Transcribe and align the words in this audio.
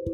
East 0.00 0.12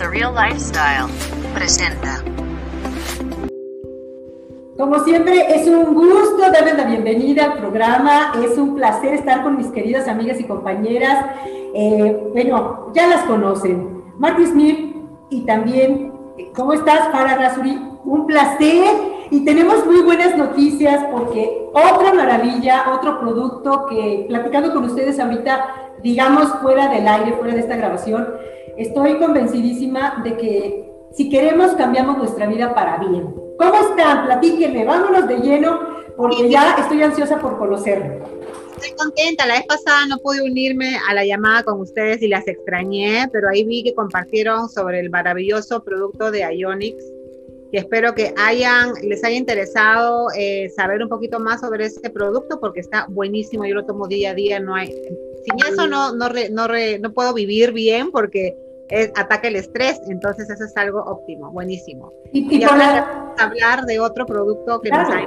a 0.00 0.08
real 0.10 0.32
lifestyle 0.32 1.08
presenta. 1.54 2.13
Como 4.84 4.98
siempre, 4.98 5.46
es 5.48 5.66
un 5.66 5.94
gusto 5.94 6.42
darles 6.52 6.76
la 6.76 6.84
bienvenida 6.84 7.44
al 7.44 7.54
programa. 7.54 8.34
Es 8.44 8.58
un 8.58 8.74
placer 8.74 9.14
estar 9.14 9.42
con 9.42 9.56
mis 9.56 9.68
queridas 9.68 10.06
amigas 10.08 10.38
y 10.38 10.44
compañeras. 10.44 11.24
Eh, 11.72 12.28
bueno, 12.34 12.92
ya 12.92 13.06
las 13.06 13.22
conocen. 13.22 14.02
Marty 14.18 14.44
Smith 14.44 14.94
y 15.30 15.46
también, 15.46 16.12
¿cómo 16.54 16.74
estás, 16.74 17.08
Farah 17.12 17.36
Rasuri? 17.36 17.80
Un 18.04 18.26
placer. 18.26 18.84
Y 19.30 19.46
tenemos 19.46 19.86
muy 19.86 20.02
buenas 20.02 20.36
noticias 20.36 21.02
porque 21.10 21.66
otra 21.72 22.12
maravilla, 22.12 22.92
otro 22.94 23.20
producto 23.20 23.86
que 23.86 24.26
platicando 24.28 24.74
con 24.74 24.84
ustedes 24.84 25.18
ahorita, 25.18 25.94
digamos 26.02 26.50
fuera 26.60 26.88
del 26.88 27.08
aire, 27.08 27.32
fuera 27.38 27.54
de 27.54 27.60
esta 27.60 27.76
grabación, 27.76 28.28
estoy 28.76 29.16
convencidísima 29.16 30.20
de 30.22 30.36
que 30.36 30.92
si 31.12 31.30
queremos 31.30 31.72
cambiamos 31.72 32.18
nuestra 32.18 32.46
vida 32.46 32.74
para 32.74 32.98
bien. 32.98 33.43
¿Cómo 33.58 33.74
están? 33.90 34.26
Platíquenme, 34.26 34.84
vámonos 34.84 35.28
de 35.28 35.36
lleno 35.38 35.80
porque 36.16 36.48
ya 36.48 36.76
estoy 36.78 37.02
ansiosa 37.02 37.38
por 37.38 37.58
conocerlo. 37.58 38.24
Estoy 38.76 38.96
contenta, 38.96 39.46
la 39.46 39.54
vez 39.54 39.66
pasada 39.66 40.06
no 40.06 40.18
pude 40.18 40.42
unirme 40.42 40.98
a 41.08 41.14
la 41.14 41.24
llamada 41.24 41.62
con 41.62 41.80
ustedes 41.80 42.20
y 42.22 42.28
las 42.28 42.46
extrañé, 42.46 43.28
pero 43.32 43.48
ahí 43.48 43.64
vi 43.64 43.82
que 43.84 43.94
compartieron 43.94 44.68
sobre 44.68 45.00
el 45.00 45.10
maravilloso 45.10 45.82
producto 45.82 46.30
de 46.30 46.40
Ionix 46.56 46.96
y 47.72 47.78
espero 47.78 48.14
que 48.14 48.32
hayan, 48.36 48.92
les 49.02 49.24
haya 49.24 49.36
interesado 49.36 50.28
eh, 50.36 50.70
saber 50.76 51.02
un 51.02 51.08
poquito 51.08 51.40
más 51.40 51.60
sobre 51.60 51.86
este 51.86 52.10
producto 52.10 52.60
porque 52.60 52.80
está 52.80 53.06
buenísimo, 53.08 53.64
yo 53.64 53.74
lo 53.74 53.84
tomo 53.84 54.06
día 54.06 54.30
a 54.30 54.34
día, 54.34 54.60
no 54.60 54.74
hay, 54.74 54.88
sin 54.88 55.72
eso 55.72 55.86
no, 55.88 56.14
no, 56.14 56.28
no, 56.28 56.68
no 57.00 57.12
puedo 57.12 57.34
vivir 57.34 57.72
bien 57.72 58.10
porque 58.12 58.56
es, 58.94 59.10
ataca 59.16 59.48
el 59.48 59.56
estrés, 59.56 60.00
entonces 60.06 60.48
eso 60.48 60.64
es 60.64 60.76
algo 60.76 61.00
óptimo, 61.00 61.50
buenísimo. 61.50 62.12
Y, 62.32 62.58
y 62.58 62.62
hablar 62.62 63.84
de 63.86 63.98
otro 63.98 64.24
producto 64.24 64.80
que 64.80 64.90
nos 64.90 65.10
hay. 65.10 65.26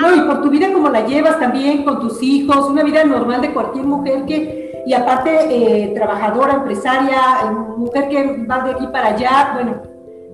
No, 0.00 0.16
y 0.16 0.20
por 0.22 0.42
tu 0.42 0.50
vida 0.50 0.72
como 0.72 0.88
la 0.88 1.06
llevas 1.06 1.38
también 1.38 1.84
con 1.84 2.00
tus 2.00 2.22
hijos, 2.22 2.70
una 2.70 2.82
vida 2.82 3.04
normal 3.04 3.42
de 3.42 3.52
cualquier 3.52 3.84
mujer 3.84 4.24
que, 4.24 4.82
y 4.86 4.94
aparte 4.94 5.30
eh, 5.50 5.92
trabajadora, 5.94 6.54
empresaria, 6.54 7.18
eh, 7.44 7.50
mujer 7.76 8.08
que 8.08 8.46
va 8.46 8.64
de 8.64 8.70
aquí 8.72 8.86
para 8.86 9.08
allá, 9.08 9.50
bueno, 9.54 9.82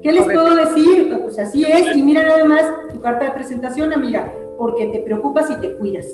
¿qué 0.01 0.12
les 0.12 0.25
puedo 0.25 0.55
decir? 0.55 1.19
Pues 1.23 1.39
así 1.39 1.65
es, 1.65 1.97
y 1.97 2.03
mira 2.03 2.23
nada 2.23 2.45
más 2.45 2.65
tu 2.93 3.01
carta 3.01 3.25
de 3.25 3.31
presentación, 3.33 3.93
amiga, 3.93 4.33
porque 4.56 4.87
te 4.87 5.01
preocupas 5.01 5.51
y 5.51 5.56
te 5.56 5.77
cuidas. 5.77 6.06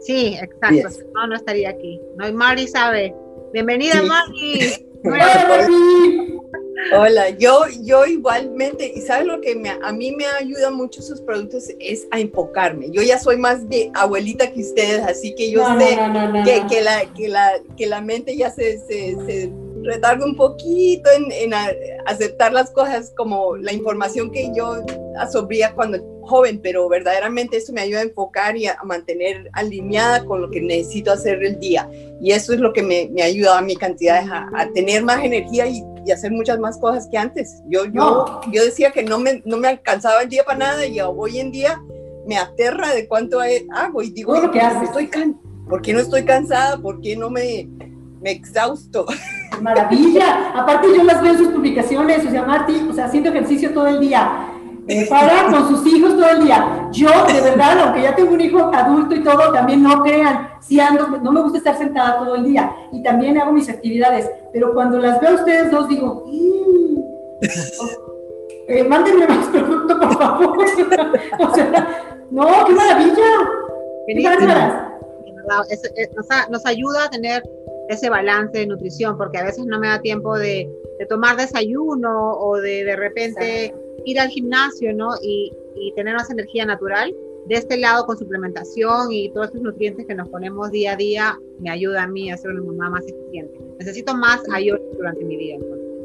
Sí, 0.00 0.36
exacto, 0.40 0.88
no, 1.14 1.26
no 1.28 1.36
estaría 1.36 1.70
aquí. 1.70 2.00
No, 2.16 2.26
y 2.26 2.32
Mari 2.32 2.66
sabe. 2.66 3.14
Bienvenida, 3.52 4.02
Mari. 4.02 4.89
Hola, 6.92 7.30
yo, 7.30 7.60
yo 7.82 8.06
igualmente, 8.06 8.92
y 8.94 9.00
sabes 9.02 9.26
lo 9.26 9.40
que 9.40 9.54
me, 9.54 9.70
a 9.70 9.92
mí 9.92 10.12
me 10.12 10.24
ayuda 10.26 10.70
mucho 10.70 11.02
sus 11.02 11.20
productos 11.20 11.68
es 11.78 12.06
a 12.10 12.18
enfocarme. 12.18 12.90
Yo 12.90 13.02
ya 13.02 13.18
soy 13.18 13.36
más 13.36 13.68
de 13.68 13.90
abuelita 13.94 14.50
que 14.50 14.60
ustedes, 14.60 15.02
así 15.02 15.34
que 15.34 15.50
yo 15.50 15.64
sé 15.78 15.98
que, 16.44 16.66
que, 16.68 16.82
la, 16.82 17.04
que, 17.14 17.28
la, 17.28 17.52
que 17.76 17.86
la 17.86 18.00
mente 18.00 18.36
ya 18.36 18.50
se, 18.50 18.78
se, 18.78 19.16
se 19.26 19.52
retarda 19.82 20.24
un 20.24 20.36
poquito 20.36 21.10
en, 21.10 21.30
en 21.30 21.52
aceptar 22.06 22.52
las 22.52 22.70
cosas 22.70 23.12
como 23.16 23.56
la 23.56 23.72
información 23.72 24.30
que 24.30 24.50
yo 24.54 24.82
absorbía 25.18 25.74
cuando 25.74 25.98
joven, 26.30 26.60
pero 26.62 26.88
verdaderamente 26.88 27.56
eso 27.56 27.72
me 27.72 27.80
ayuda 27.80 28.00
a 28.00 28.04
enfocar 28.04 28.56
y 28.56 28.66
a, 28.66 28.78
mantener 28.84 29.50
alineada 29.52 30.24
con 30.24 30.40
lo 30.40 30.50
que 30.50 30.60
necesito 30.60 31.12
hacer 31.12 31.44
el 31.44 31.58
día. 31.58 31.90
Y 32.20 32.30
eso 32.30 32.52
es 32.54 32.60
lo 32.60 32.72
que 32.72 32.82
me, 32.82 33.10
me 33.12 33.22
ayuda 33.22 33.58
a 33.58 33.62
mi 33.62 33.76
cantidad 33.76 34.24
a, 34.30 34.48
a 34.54 34.70
tener 34.72 35.02
más 35.02 35.24
energía 35.24 35.66
y, 35.66 35.82
y, 36.06 36.12
hacer 36.12 36.30
muchas 36.30 36.58
más 36.58 36.78
cosas 36.78 37.08
que 37.10 37.18
antes. 37.18 37.62
Yo, 37.68 37.84
yo, 37.86 38.40
yo 38.52 38.64
decía 38.64 38.92
que 38.92 39.02
no 39.02 39.18
me, 39.18 39.42
no 39.44 39.56
me 39.56 39.68
alcanzaba 39.68 40.22
el 40.22 40.28
día 40.28 40.44
para 40.44 40.58
nada 40.58 40.86
y 40.86 41.00
hoy 41.00 41.40
en 41.40 41.50
día 41.50 41.82
me 42.26 42.38
aterra 42.38 42.94
de 42.94 43.08
cuánto 43.08 43.40
hago 43.40 44.02
y 44.02 44.10
digo, 44.10 44.50
¿Qué 44.52 44.60
haces? 44.60 44.84
Estoy 44.84 45.10
¿por 45.68 45.82
qué 45.82 45.92
no 45.92 46.00
estoy 46.00 46.24
cansada? 46.24 46.78
¿Por 46.78 47.00
qué 47.00 47.16
no 47.16 47.28
me, 47.28 47.68
me 48.20 48.30
exhausto? 48.30 49.06
Maravilla. 49.60 50.52
Aparte 50.54 50.88
yo 50.96 51.02
las 51.04 51.20
veo 51.22 51.32
en 51.32 51.38
sus 51.38 51.48
publicaciones, 51.48 52.24
o 52.24 52.30
sea, 52.30 52.44
Marti, 52.44 52.74
o 52.88 52.94
sea, 52.94 53.06
haciendo 53.06 53.30
ejercicio 53.30 53.72
todo 53.72 53.88
el 53.88 54.00
día 54.00 54.49
para 55.08 55.50
con 55.50 55.68
sus 55.68 55.86
hijos 55.86 56.16
todo 56.16 56.30
el 56.30 56.44
día. 56.44 56.88
Yo, 56.92 57.08
de 57.26 57.40
verdad, 57.40 57.78
aunque 57.80 58.02
ya 58.02 58.14
tengo 58.14 58.32
un 58.32 58.40
hijo 58.40 58.70
adulto 58.72 59.14
y 59.14 59.22
todo, 59.22 59.52
también 59.52 59.82
no 59.82 60.02
crean, 60.02 60.48
si 60.60 60.80
ando, 60.80 61.06
no 61.06 61.32
me 61.32 61.42
gusta 61.42 61.58
estar 61.58 61.78
sentada 61.78 62.18
todo 62.18 62.34
el 62.36 62.44
día 62.44 62.74
y 62.92 63.02
también 63.02 63.38
hago 63.38 63.52
mis 63.52 63.68
actividades, 63.68 64.30
pero 64.52 64.74
cuando 64.74 64.98
las 64.98 65.20
veo 65.20 65.30
a 65.30 65.34
ustedes 65.34 65.70
dos 65.70 65.88
digo, 65.88 66.24
mm". 66.26 66.98
eh, 68.68 68.84
mándenme 68.84 69.26
más 69.26 69.46
producto, 69.48 70.00
por 70.00 70.18
favor. 70.18 70.58
o 71.38 71.54
sea, 71.54 72.16
no, 72.30 72.46
qué 72.66 72.72
maravilla. 72.72 73.22
Qué 74.06 74.14
nos 76.50 76.66
ayuda 76.66 77.04
a 77.04 77.10
tener 77.10 77.42
ese 77.88 78.08
balance 78.08 78.58
de 78.58 78.66
nutrición, 78.66 79.16
porque 79.16 79.38
a 79.38 79.44
veces 79.44 79.66
no 79.66 79.78
me 79.78 79.88
da 79.88 80.00
tiempo 80.00 80.38
de, 80.38 80.68
de 80.98 81.06
tomar 81.06 81.36
desayuno 81.36 82.34
o 82.34 82.56
de 82.56 82.84
de 82.84 82.96
repente 82.96 83.74
ir 84.04 84.20
al 84.20 84.28
gimnasio, 84.28 84.94
¿no? 84.94 85.10
Y, 85.22 85.52
tener 85.96 86.14
más 86.14 86.30
energía 86.30 86.66
natural. 86.66 87.14
De 87.46 87.54
este 87.54 87.78
lado, 87.78 88.04
con 88.04 88.18
suplementación 88.18 89.10
y 89.10 89.30
todos 89.30 89.46
estos 89.46 89.62
nutrientes 89.62 90.06
que 90.06 90.14
nos 90.14 90.28
ponemos 90.28 90.70
día 90.70 90.92
a 90.92 90.96
día, 90.96 91.38
me 91.58 91.70
ayuda 91.70 92.02
a 92.02 92.06
mí 92.06 92.30
a 92.30 92.36
ser 92.36 92.50
una 92.50 92.62
mamá 92.62 92.90
más 92.90 93.04
eficiente. 93.06 93.58
Necesito 93.78 94.14
más 94.14 94.42
ayuda 94.52 94.78
durante 94.96 95.24
mi 95.24 95.36
día. 95.36 95.58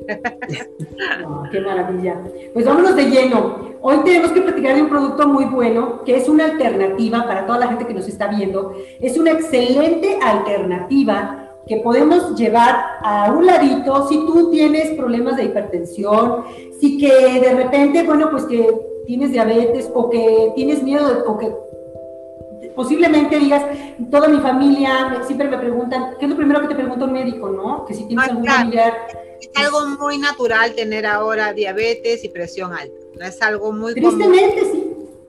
qué 1.51 1.59
maravilla. 1.59 2.21
Pues 2.53 2.65
vámonos 2.65 2.95
de 2.95 3.09
lleno. 3.09 3.75
Hoy 3.81 3.97
tenemos 4.05 4.31
que 4.31 4.41
platicar 4.41 4.75
de 4.75 4.83
un 4.83 4.89
producto 4.89 5.27
muy 5.27 5.45
bueno, 5.45 6.03
que 6.03 6.15
es 6.15 6.29
una 6.29 6.45
alternativa 6.45 7.27
para 7.27 7.45
toda 7.45 7.59
la 7.59 7.67
gente 7.67 7.85
que 7.85 7.93
nos 7.93 8.07
está 8.07 8.27
viendo. 8.27 8.73
Es 8.99 9.17
una 9.17 9.31
excelente 9.31 10.17
alternativa 10.21 11.44
que 11.67 11.77
podemos 11.77 12.35
llevar 12.35 12.99
a 13.01 13.31
un 13.31 13.45
ladito 13.45 14.07
si 14.07 14.17
tú 14.17 14.51
tienes 14.51 14.91
problemas 14.91 15.37
de 15.37 15.45
hipertensión, 15.45 16.43
si 16.79 16.97
que 16.97 17.39
de 17.39 17.53
repente, 17.55 18.03
bueno, 18.03 18.29
pues 18.29 18.43
que 18.45 18.67
tienes 19.05 19.31
diabetes 19.31 19.89
o 19.93 20.09
que 20.09 20.51
tienes 20.55 20.83
miedo 20.83 21.23
o 21.27 21.37
que 21.37 21.53
posiblemente 22.75 23.39
digas, 23.39 23.63
toda 24.11 24.27
mi 24.27 24.39
familia 24.39 25.21
siempre 25.25 25.47
me 25.47 25.57
preguntan, 25.57 26.15
¿qué 26.19 26.25
es 26.25 26.31
lo 26.31 26.37
primero 26.37 26.61
que 26.61 26.67
te 26.67 26.75
pregunta 26.75 27.05
un 27.05 27.13
médico, 27.13 27.49
no? 27.49 27.85
Que 27.85 27.93
si 27.93 28.05
tienes 28.05 28.29
algún 28.29 28.45
familiar. 28.45 28.93
Es 29.39 29.49
algo 29.55 29.79
muy 29.99 30.17
natural 30.17 30.73
tener 30.75 31.05
ahora 31.05 31.53
diabetes 31.53 32.23
y 32.23 32.29
presión 32.29 32.73
alta. 32.73 32.95
No 33.17 33.25
es 33.25 33.41
algo 33.41 33.71
muy 33.71 33.93
Tristemente, 33.93 34.61
sí 34.71 34.84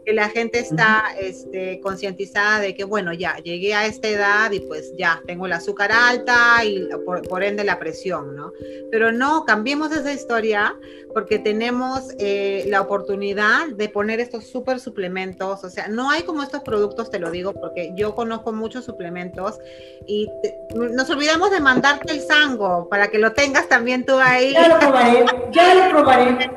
que 0.07 0.13
la 0.13 0.29
gente 0.29 0.61
está 0.61 1.05
este, 1.21 1.81
concientizada 1.81 2.61
de 2.61 2.77
que, 2.77 2.85
bueno, 2.85 3.13
ya 3.13 3.39
llegué 3.39 3.75
a 3.75 3.87
esta 3.87 4.09
edad 4.09 4.53
y 4.53 4.61
pues 4.61 4.93
ya 4.97 5.21
tengo 5.27 5.47
el 5.47 5.53
azúcar 5.53 5.91
alta 5.91 6.65
y 6.65 6.89
por, 7.05 7.43
ende 7.43 7.65
la 7.65 7.81
presión, 7.81 8.37
¿no? 8.37 8.53
Pero 8.93 9.11
no, 9.11 9.45
cambiemos 9.45 9.91
esa 9.91 10.13
historia 10.13 10.77
porque 11.13 11.41
tenemos 11.41 12.11
eh, 12.19 12.67
la 12.69 12.83
oportunidad 12.83 13.67
de 13.69 13.89
poner 13.89 14.21
estos 14.21 14.47
súper 14.47 14.79
suplementos, 14.79 15.65
o 15.65 15.71
sea, 15.71 15.89
no 15.89 16.11
hay 16.11 16.23
como 16.23 16.43
estos 16.43 16.63
productos, 16.63 17.11
te 17.11 17.19
lo 17.19 17.31
digo, 17.33 17.53
porque 17.53 17.93
yo 17.97 18.15
conozco 18.15 18.53
muchos 18.53 18.85
suplementos 18.85 19.59
y 20.07 20.29
nos 20.75 21.11
olvidamos 21.11 21.51
de 21.51 21.61
mandarte 21.61 22.13
el 22.13 22.21
sango 22.21 22.89
para 22.89 23.09
que 23.09 23.19
lo 23.19 23.33
tengas 23.33 23.69
también 23.69 24.05
tú 24.05 24.19
ahí. 24.21 24.53
Ya 24.53 24.69
lo 24.69 24.79
probaré, 24.79 25.25
ya 25.51 25.75
lo 25.75 25.91
probaré. 25.91 26.51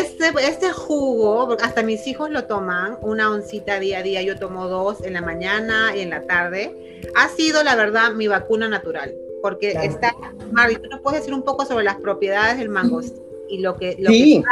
este, 0.00 0.32
este 0.40 0.72
jugo, 0.72 1.56
hasta 1.62 1.82
mis 1.82 2.06
hijos 2.06 2.30
lo 2.30 2.44
toman, 2.46 2.87
una 3.02 3.30
oncita 3.30 3.78
día 3.78 3.98
a 3.98 4.02
día, 4.02 4.22
yo 4.22 4.38
tomo 4.38 4.68
dos 4.68 5.02
en 5.02 5.14
la 5.14 5.22
mañana 5.22 5.96
y 5.96 6.00
en 6.00 6.10
la 6.10 6.22
tarde. 6.22 7.00
Ha 7.14 7.28
sido, 7.28 7.62
la 7.62 7.76
verdad, 7.76 8.12
mi 8.12 8.28
vacuna 8.28 8.68
natural, 8.68 9.14
porque 9.42 9.72
está, 9.82 10.14
Mari, 10.52 10.76
tú 10.76 10.88
nos 10.88 11.00
puedes 11.00 11.20
decir 11.20 11.34
un 11.34 11.42
poco 11.42 11.64
sobre 11.64 11.84
las 11.84 11.96
propiedades 11.96 12.58
del 12.58 12.68
mango 12.68 13.00
y 13.48 13.58
lo 13.58 13.76
que, 13.76 13.96
lo 13.98 14.10
sí. 14.10 14.42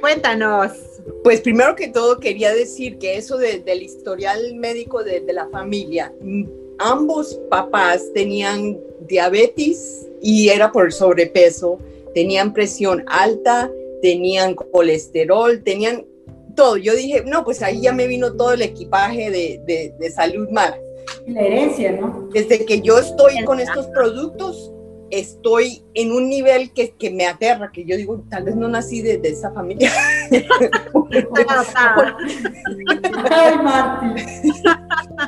cuéntanos. 0.00 0.72
Pues 1.22 1.40
primero 1.40 1.76
que 1.76 1.88
todo 1.88 2.18
quería 2.18 2.54
decir 2.54 2.98
que 2.98 3.16
eso 3.16 3.36
del 3.36 3.82
historial 3.82 4.56
médico 4.56 5.04
de, 5.04 5.20
de 5.20 5.32
la 5.32 5.48
familia, 5.48 6.12
ambos 6.78 7.38
papás 7.50 8.10
tenían 8.14 8.78
diabetes 9.00 10.08
y 10.22 10.48
era 10.48 10.72
por 10.72 10.92
sobrepeso, 10.92 11.78
tenían 12.14 12.54
presión 12.54 13.04
alta, 13.08 13.70
tenían 14.00 14.54
colesterol, 14.54 15.62
tenían 15.62 16.06
todo. 16.54 16.76
Yo 16.76 16.94
dije, 16.94 17.22
no, 17.24 17.44
pues 17.44 17.62
ahí 17.62 17.80
ya 17.82 17.92
me 17.92 18.06
vino 18.06 18.34
todo 18.34 18.52
el 18.52 18.62
equipaje 18.62 19.30
de, 19.30 19.60
de, 19.66 19.94
de 19.98 20.10
salud 20.10 20.48
mala. 20.50 20.78
La 21.26 21.40
herencia, 21.40 21.92
¿no? 21.92 22.28
Desde 22.32 22.64
que 22.64 22.80
yo 22.80 22.98
estoy 22.98 23.44
con 23.44 23.60
estos 23.60 23.86
productos, 23.88 24.74
estoy 25.10 25.84
en 25.94 26.12
un 26.12 26.28
nivel 26.28 26.72
que, 26.72 26.94
que, 26.94 27.10
me 27.10 27.26
aterra, 27.26 27.70
que 27.72 27.84
yo 27.84 27.96
digo, 27.96 28.24
tal 28.28 28.44
vez 28.44 28.56
no 28.56 28.68
nací 28.68 29.00
de, 29.00 29.18
de 29.18 29.28
esa 29.30 29.52
familia. 29.52 29.90
Ay, 33.30 33.58
Marti. 33.62 34.22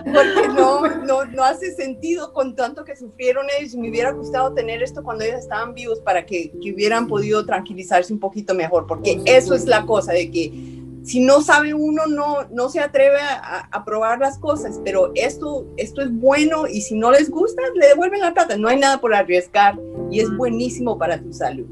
Porque 0.04 0.48
no, 0.48 0.88
no, 1.04 1.24
no, 1.26 1.44
hace 1.44 1.72
sentido 1.72 2.32
con 2.32 2.56
tanto 2.56 2.84
que 2.84 2.96
sufrieron 2.96 3.46
ellos. 3.58 3.74
Me 3.74 3.90
hubiera 3.90 4.10
gustado 4.12 4.52
tener 4.54 4.82
esto 4.82 5.02
cuando 5.02 5.24
ellos 5.24 5.40
estaban 5.40 5.74
vivos 5.74 6.00
para 6.00 6.26
que, 6.26 6.50
que 6.50 6.72
hubieran 6.72 7.06
podido 7.06 7.44
tranquilizarse 7.46 8.12
un 8.12 8.20
poquito 8.20 8.54
mejor, 8.54 8.86
porque 8.86 9.20
eso 9.24 9.54
es 9.54 9.66
la 9.66 9.86
cosa 9.86 10.12
de 10.12 10.30
que 10.30 10.75
si 11.06 11.20
no 11.20 11.40
sabe 11.40 11.72
uno, 11.72 12.06
no, 12.06 12.48
no 12.50 12.68
se 12.68 12.80
atreve 12.80 13.18
a, 13.20 13.84
probar 13.84 14.18
las 14.18 14.38
cosas, 14.38 14.80
pero 14.84 15.12
esto, 15.14 15.64
esto 15.76 16.02
es 16.02 16.12
bueno 16.12 16.66
y 16.66 16.80
si 16.80 16.96
no 16.96 17.12
les 17.12 17.30
gusta, 17.30 17.62
le 17.76 17.86
devuelven 17.86 18.20
la 18.20 18.34
plata. 18.34 18.56
No 18.56 18.66
hay 18.66 18.80
nada 18.80 19.00
por 19.00 19.14
arriesgar 19.14 19.78
y 20.10 20.18
es 20.18 20.36
buenísimo 20.36 20.98
para 20.98 21.22
tu 21.22 21.32
salud. 21.32 21.66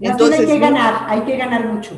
Entonces, 0.00 0.40
hay 0.40 0.46
que 0.46 0.58
ganar, 0.58 1.06
hay 1.06 1.20
que 1.20 1.36
ganar 1.36 1.72
mucho. 1.72 1.92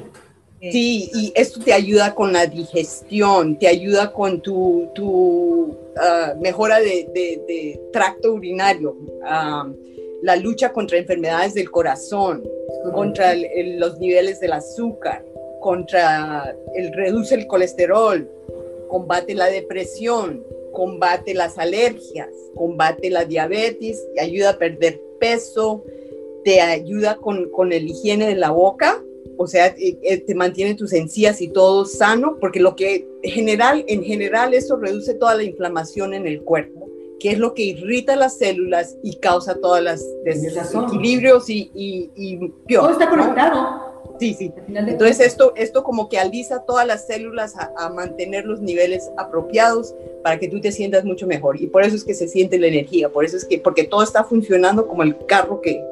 Sí, 0.61 1.11
y 1.15 1.33
esto 1.35 1.61
te 1.61 1.73
ayuda 1.73 2.15
con 2.15 2.35
la 2.35 2.45
digestión, 2.47 3.59
te 3.59 3.69
ayuda 3.69 4.13
con 4.13 4.43
tu, 4.43 4.91
tu 4.95 5.79
ah, 5.99 6.35
mejora 6.43 6.79
de, 6.81 7.81
tracto 7.91 8.35
urinario, 8.35 8.97
ah, 9.25 9.67
la 10.23 10.37
lucha 10.37 10.73
contra 10.73 10.99
enfermedades 10.99 11.55
del 11.55 11.71
corazón, 11.71 12.43
contra 12.93 13.35
los 13.35 13.99
niveles 13.99 14.41
del 14.41 14.53
azúcar 14.53 15.25
contra 15.67 16.57
el 16.77 16.93
reduce 16.93 17.35
el 17.35 17.49
colesterol, 17.49 18.31
combate 18.89 19.35
la 19.35 19.47
depresión, 19.47 20.45
combate 20.73 21.35
las 21.35 21.59
alergias, 21.59 22.29
combate 22.55 23.11
la 23.11 23.25
diabetes, 23.25 24.01
ayuda 24.17 24.51
a 24.51 24.59
perder 24.59 25.03
peso, 25.19 25.83
te 26.45 26.61
ayuda 26.61 27.17
con, 27.17 27.51
con 27.51 27.73
el 27.73 27.89
higiene 27.89 28.29
de 28.29 28.37
la 28.37 28.53
boca, 28.53 29.03
o 29.39 29.49
sea, 29.49 29.75
eh, 29.77 30.19
te 30.25 30.35
mantiene 30.37 30.77
tus 30.77 30.93
encías 30.93 31.41
y 31.41 31.49
todo 31.49 31.85
sano, 31.85 32.37
porque 32.41 32.61
lo 32.61 32.77
que 32.77 33.09
general, 33.25 33.85
en 33.89 34.05
general 34.05 34.55
eso 34.55 34.77
reduce 34.77 35.15
toda 35.15 35.35
la 35.35 35.43
inflamación 35.43 36.15
en 36.15 36.29
el 36.29 36.43
cuerpo, 36.43 36.89
que 37.19 37.33
es 37.33 37.41
lo 37.41 37.55
que 37.55 37.65
irrita 37.65 38.15
las 38.15 38.39
células 38.39 38.97
y 39.03 39.17
causa 39.17 39.57
todos 39.57 39.83
los 39.83 40.01
desequilibrios 40.23 41.51
y, 41.51 41.73
y, 41.75 42.11
y 42.15 42.53
Todo 42.73 42.91
está 42.91 43.11
conectado. 43.11 43.96
Sí, 44.19 44.35
sí. 44.35 44.53
Entonces 44.69 45.21
esto, 45.21 45.53
esto 45.57 45.83
como 45.83 46.09
que 46.09 46.19
alisa 46.19 46.63
todas 46.67 46.87
las 46.87 47.07
células 47.07 47.55
a, 47.57 47.89
mantener 47.91 48.45
los 48.45 48.61
niveles 48.61 49.11
apropiados 49.17 49.95
para 50.23 50.39
que 50.39 50.49
tú 50.49 50.61
te 50.61 50.73
sientas 50.73 51.05
mucho 51.05 51.27
mejor. 51.27 51.61
Y 51.61 51.67
por 51.67 51.83
eso 51.83 51.97
es 51.97 52.05
que 52.05 52.15
se 52.15 52.29
siente 52.29 52.59
la 52.59 52.67
energía, 52.67 53.09
por 53.09 53.25
eso 53.25 53.37
es 53.37 53.45
que, 53.45 53.59
porque 53.59 53.85
todo 53.85 54.03
está 54.03 54.25
funcionando 54.25 54.87
como 54.87 55.03
el 55.03 55.17
carro 55.27 55.61
que, 55.61 55.83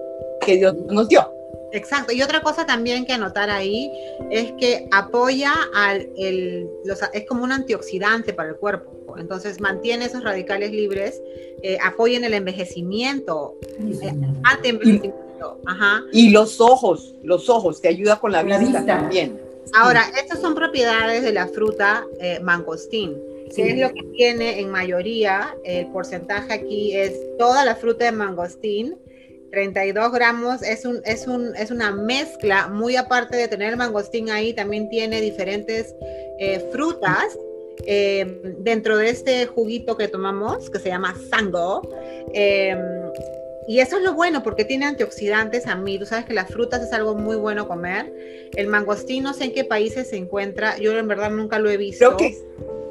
que 0.40 0.56
Dios 0.56 0.74
nos 0.88 1.08
dio. 1.08 1.30
Exacto. 1.72 2.12
Y 2.12 2.22
otra 2.22 2.40
cosa 2.40 2.64
también 2.64 3.04
que 3.04 3.12
anotar 3.12 3.50
ahí 3.50 3.90
es 4.30 4.52
que 4.52 4.86
apoya 4.92 5.52
al, 5.74 6.08
el, 6.16 6.68
los, 6.84 7.00
es 7.12 7.26
como 7.26 7.42
un 7.42 7.52
antioxidante 7.52 8.32
para 8.32 8.50
el 8.50 8.56
cuerpo. 8.56 9.16
Entonces 9.18 9.60
mantiene 9.60 10.06
esos 10.06 10.22
radicales 10.22 10.70
libres, 10.70 11.20
eh, 11.62 11.78
apoya 11.82 12.16
en 12.16 12.24
el 12.24 12.34
envejecimiento, 12.34 13.56
eh, 13.80 14.14
envejecimiento 14.62 15.23
y 16.12 16.30
los 16.30 16.60
ojos, 16.60 17.14
los 17.22 17.48
ojos, 17.48 17.80
te 17.80 17.88
ayuda 17.88 18.18
con 18.20 18.32
la, 18.32 18.42
vista, 18.42 18.84
también. 18.84 19.40
Ahora, 19.72 20.04
estas 20.20 20.40
son 20.40 20.54
propiedades 20.54 21.22
de 21.22 21.32
la 21.32 21.48
fruta 21.48 22.04
eh, 22.20 22.40
mangostín. 22.40 23.16
que 23.54 23.70
es 23.70 23.78
lo 23.78 23.92
que 23.92 24.02
tiene 24.14 24.60
en 24.60 24.70
mayoría? 24.70 25.54
El 25.64 25.86
porcentaje 25.88 26.52
aquí 26.52 26.96
es 26.96 27.12
toda 27.38 27.64
la 27.64 27.74
fruta 27.74 28.04
de 28.04 28.12
mangostín. 28.12 28.96
32 29.50 30.12
gramos 30.12 30.62
es, 30.62 30.84
un, 30.84 31.00
es, 31.04 31.28
un, 31.28 31.54
es 31.54 31.70
una 31.70 31.92
mezcla, 31.92 32.66
muy 32.66 32.96
aparte 32.96 33.36
de 33.36 33.46
tener 33.46 33.70
el 33.70 33.76
mangostín 33.76 34.28
ahí, 34.30 34.52
también 34.52 34.88
tiene 34.88 35.20
diferentes 35.20 35.94
eh, 36.40 36.58
frutas 36.72 37.38
eh, 37.86 38.56
dentro 38.58 38.96
de 38.96 39.10
este 39.10 39.46
juguito 39.46 39.96
que 39.96 40.08
tomamos, 40.08 40.70
que 40.70 40.80
se 40.80 40.88
llama 40.88 41.14
Sango. 41.30 41.82
Y 43.66 43.80
eso 43.80 43.96
es 43.96 44.02
lo 44.02 44.14
bueno 44.14 44.42
porque 44.42 44.64
tiene 44.64 44.86
antioxidantes 44.86 45.66
a 45.66 45.74
mí. 45.74 45.98
Tú 45.98 46.06
sabes 46.06 46.26
que 46.26 46.34
las 46.34 46.50
frutas 46.50 46.82
es 46.82 46.92
algo 46.92 47.14
muy 47.14 47.36
bueno 47.36 47.66
comer. 47.66 48.12
El 48.54 48.68
mangostín 48.68 49.22
no 49.22 49.32
sé 49.32 49.44
en 49.44 49.52
qué 49.52 49.64
países 49.64 50.08
se 50.08 50.16
encuentra. 50.16 50.76
Yo 50.78 50.96
en 50.96 51.08
verdad 51.08 51.30
nunca 51.30 51.58
lo 51.58 51.70
he 51.70 51.76
visto. 51.76 52.04
Creo 52.04 52.16
que 52.16 52.38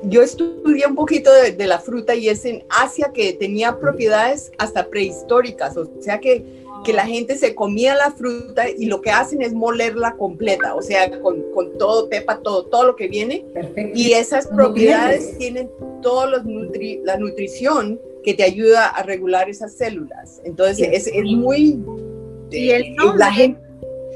yo 0.04 0.22
estudié 0.22 0.86
un 0.88 0.96
poquito 0.96 1.32
de, 1.32 1.68
la 1.68 1.80
fruta 1.80 2.16
y 2.16 2.28
es 2.28 2.44
en 2.46 2.64
Asia 2.70 3.12
que 3.14 3.34
tenía 3.34 3.80
propiedades 3.80 4.52
hasta 4.58 4.88
prehistóricas. 4.88 5.78
O 5.78 5.90
sea 6.00 6.20
que, 6.20 6.44
que 6.84 6.92
la 6.92 7.06
gente 7.06 7.38
se 7.38 7.54
comía 7.54 7.96
la 7.96 8.12
fruta 8.12 8.68
y 8.68 8.88
lo 8.88 9.00
que 9.02 9.12
hacen 9.12 9.44
es 9.44 9.54
molerla 9.54 10.16
completa. 10.16 10.74
O 10.74 10.82
sea, 10.82 11.20
con, 11.22 11.52
con 11.54 11.78
todo, 11.78 12.10
pepa, 12.10 12.40
todo, 12.40 12.66
todo 12.66 12.84
lo 12.84 12.96
que 12.96 13.08
viene. 13.08 13.46
Perfecto. 13.54 13.92
Y 13.98 14.14
esas 14.14 14.48
propiedades 14.48 15.38
tienen 15.38 15.70
todos 16.02 16.30
los 16.30 16.46
nutri 16.46 17.00
la 17.04 17.18
nutrición 17.18 18.00
que 18.24 18.34
te 18.34 18.44
ayuda 18.44 18.88
a 18.88 19.04
regular 19.04 19.50
esas 19.50 19.76
células. 19.76 20.42
Entonces, 20.44 20.90
es, 20.92 21.08
es, 21.08 21.24
muy... 21.24 21.84
Y 22.52 22.70
el 22.70 22.96
nombre, 22.96 23.20
la 23.20 23.32
gente, 23.32 23.60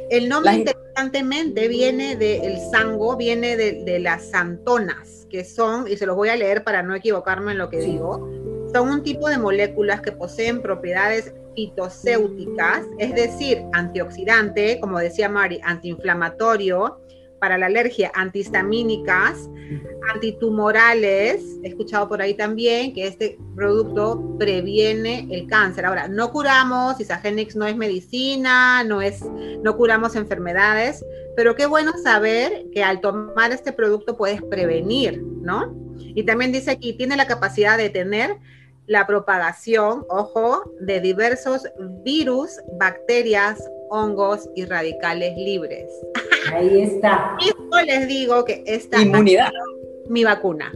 el 0.09 0.29
nombre 0.29 0.53
interesantemente 0.53 1.67
viene 1.67 2.15
del 2.15 2.57
sango, 2.71 3.17
viene 3.17 3.57
de, 3.57 3.83
de, 3.83 3.99
las 3.99 4.29
santonas, 4.29 5.27
que 5.29 5.43
son, 5.43 5.87
y 5.87 5.97
se 5.97 6.05
los 6.05 6.15
voy 6.15 6.29
a 6.29 6.35
leer 6.35 6.63
para 6.63 6.83
no 6.83 6.95
equivocarme 6.95 7.53
en 7.53 7.57
lo 7.57 7.69
que 7.69 7.79
digo, 7.79 8.29
son 8.73 8.89
un 8.89 9.03
tipo 9.03 9.27
de 9.29 9.37
moléculas 9.37 10.01
que 10.01 10.11
poseen 10.11 10.61
propiedades 10.61 11.33
fitocéuticas, 11.55 12.85
es 12.99 13.15
decir, 13.15 13.63
antioxidante, 13.73 14.79
como 14.79 14.99
decía 14.99 15.27
Mari, 15.29 15.59
antiinflamatorio, 15.63 16.99
para 17.39 17.57
la 17.57 17.67
alergia, 17.67 18.11
antihistamínicas, 18.15 19.49
antitumorales, 20.13 21.41
he 21.63 21.67
escuchado 21.67 22.07
por 22.07 22.21
ahí 22.21 22.33
también 22.33 22.93
que 22.93 23.07
este 23.07 23.37
producto 23.55 24.37
previene 24.37 25.27
el 25.31 25.47
cáncer. 25.47 25.85
Ahora, 25.85 26.07
no 26.07 26.31
curamos, 26.31 26.99
Isagenix 26.99 27.55
no 27.55 27.65
es 27.65 27.75
medicina, 27.75 28.83
no 28.83 29.01
es 29.01 29.23
no 29.61 29.75
curamos 29.75 30.15
enfermedades, 30.15 31.05
pero 31.35 31.55
qué 31.55 31.65
bueno 31.65 31.93
saber 32.01 32.65
que 32.73 32.83
al 32.83 33.01
tomar 33.01 33.51
este 33.51 33.73
producto 33.73 34.17
puedes 34.17 34.41
prevenir, 34.41 35.21
¿no? 35.21 35.75
Y 35.97 36.23
también 36.23 36.51
dice 36.51 36.71
aquí, 36.71 36.93
tiene 36.93 37.15
la 37.15 37.27
capacidad 37.27 37.77
de 37.77 37.89
tener 37.89 38.37
la 38.87 39.05
propagación, 39.05 40.05
ojo, 40.09 40.63
de 40.79 41.01
diversos 41.01 41.63
virus, 42.03 42.61
bacterias, 42.79 43.59
hongos 43.89 44.49
y 44.55 44.65
radicales 44.65 45.35
libres. 45.35 45.91
Ahí 46.53 46.81
está. 46.81 47.37
Y 47.39 47.47
yo 47.47 47.81
les 47.85 48.07
digo 48.07 48.45
que 48.45 48.63
esta 48.65 49.01
inmunidad. 49.01 49.51
Mi 50.09 50.23
vacuna. 50.23 50.73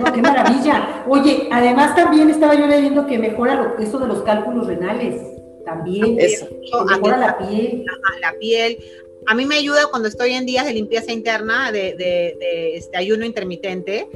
Oh, 0.00 0.12
¡Qué 0.12 0.22
maravilla! 0.22 1.04
Oye, 1.08 1.48
además 1.50 1.96
también 1.96 2.30
estaba 2.30 2.54
yo 2.54 2.66
leyendo 2.68 3.06
que 3.06 3.18
mejora 3.18 3.54
lo, 3.54 3.78
eso 3.78 3.98
de 3.98 4.06
los 4.06 4.22
cálculos 4.22 4.66
renales. 4.66 5.20
También. 5.64 6.16
Eso. 6.18 6.46
Mejora 6.88 7.16
la 7.16 7.38
piel. 7.38 7.84
La 8.20 8.32
piel. 8.38 8.78
A 9.26 9.34
mí 9.34 9.44
me 9.44 9.56
ayuda 9.56 9.80
cuando 9.90 10.08
estoy 10.08 10.32
en 10.32 10.46
días 10.46 10.64
de 10.64 10.72
limpieza 10.72 11.12
interna, 11.12 11.72
de, 11.72 11.94
de 11.94 12.76
este 12.76 12.96
ayuno 12.96 13.24
intermitente, 13.24 14.08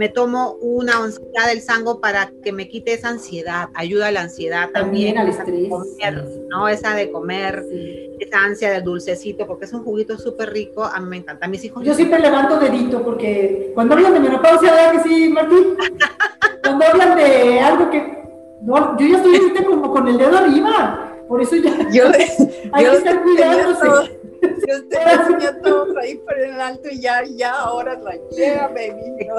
me 0.00 0.08
tomo 0.08 0.56
una 0.62 0.98
oncita 0.98 1.46
del 1.46 1.60
sango 1.60 2.00
para 2.00 2.32
que 2.42 2.52
me 2.52 2.68
quite 2.68 2.94
esa 2.94 3.10
ansiedad, 3.10 3.68
ayuda 3.74 4.06
a 4.06 4.10
la 4.10 4.22
ansiedad 4.22 4.70
también, 4.72 5.18
al 5.18 5.28
estrés, 5.28 5.68
¿no? 6.48 6.68
Esa 6.68 6.94
de 6.94 7.12
comer, 7.12 7.62
esa 8.18 8.38
ansia 8.38 8.70
del 8.70 8.82
dulcecito, 8.82 9.46
porque 9.46 9.66
es 9.66 9.74
un 9.74 9.84
juguito 9.84 10.16
súper 10.16 10.54
rico, 10.54 10.84
a 10.84 10.98
mí 11.00 11.06
me 11.06 11.16
encanta. 11.18 11.46
mis 11.48 11.62
hijos 11.64 11.84
Yo 11.84 11.92
siempre 11.92 12.18
levanto 12.18 12.58
dedito 12.58 13.02
porque 13.04 13.72
cuando 13.74 13.94
hablan 13.94 14.14
de 14.14 14.20
menopausia, 14.20 14.72
¿verdad 14.72 15.02
que 15.02 15.08
sí, 15.10 15.28
Martín? 15.28 15.76
cuando 16.62 16.86
hablan 16.86 17.18
de 17.18 17.60
algo 17.60 17.90
que 17.90 18.24
no, 18.62 18.98
yo 18.98 19.06
ya 19.06 19.18
estoy 19.18 19.64
como 19.64 19.92
con 19.92 20.08
el 20.08 20.16
dedo 20.16 20.38
arriba, 20.38 21.14
por 21.28 21.42
eso 21.42 21.56
ya 21.56 21.76
yo, 21.90 22.04
hay 22.72 22.84
que 22.86 22.96
estar 22.96 23.22
cuidándose. 23.22 24.19
Yo 24.68 24.84
tenía 24.88 25.60
todos 25.62 25.96
ahí 25.96 26.16
por 26.16 26.38
el 26.38 26.60
alto 26.60 26.88
y 26.90 27.00
ya, 27.00 27.22
ya, 27.24 27.52
ahora 27.52 27.98
la 27.98 28.16
llega, 28.30 28.68
baby. 28.68 29.26
¿no? 29.28 29.36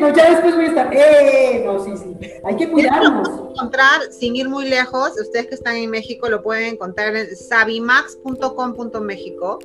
no, 0.00 0.14
ya 0.14 0.30
después 0.30 0.54
voy 0.54 0.64
a 0.64 0.68
estar, 0.68 0.88
eh, 0.92 1.62
no, 1.64 1.84
sí, 1.84 1.92
sí, 1.96 2.16
hay 2.44 2.56
que 2.56 2.70
cuidarnos. 2.70 3.28
encontrar, 3.28 4.02
sin 4.10 4.36
ir 4.36 4.48
muy 4.48 4.68
lejos, 4.68 5.12
ustedes 5.20 5.46
que 5.46 5.54
están 5.54 5.76
en 5.76 5.90
México 5.90 6.28
lo 6.28 6.42
pueden 6.42 6.74
encontrar 6.74 7.16
en 7.16 7.34
sabimax.com.méxico, 7.34 9.58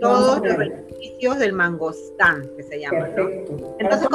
todos 0.00 0.44
los 0.44 0.56
beneficios 0.56 1.38
del 1.38 1.52
mangostán, 1.52 2.50
que 2.56 2.64
se 2.64 2.80
llama, 2.80 3.06
¿no? 3.16 3.28
Entonces, 3.78 4.08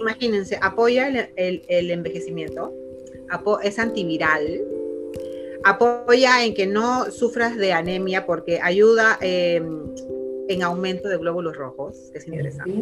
imagínense, 0.00 0.58
apoya 0.62 1.08
el, 1.08 1.28
el, 1.36 1.62
el 1.68 1.90
envejecimiento, 1.90 2.72
es 3.62 3.78
antiviral, 3.78 4.62
apoya 5.64 6.44
en 6.44 6.54
que 6.54 6.66
no 6.66 7.10
sufras 7.10 7.56
de 7.56 7.72
anemia 7.72 8.26
porque 8.26 8.60
ayuda, 8.62 9.18
em, 9.20 9.94
en 10.48 10.62
aumento 10.62 11.08
de 11.08 11.16
glóbulos 11.18 11.56
rojos, 11.56 12.10
que 12.12 12.18
es 12.18 12.26
interesante. 12.26 12.72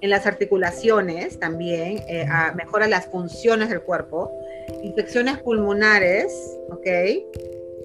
En 0.00 0.10
las 0.10 0.26
articulaciones 0.26 1.38
también 1.38 2.02
eh, 2.08 2.26
mejora 2.54 2.86
las 2.86 3.06
funciones 3.06 3.68
del 3.70 3.80
cuerpo. 3.82 4.30
Infecciones 4.82 5.38
pulmonares, 5.38 6.32
¿ok? 6.70 6.86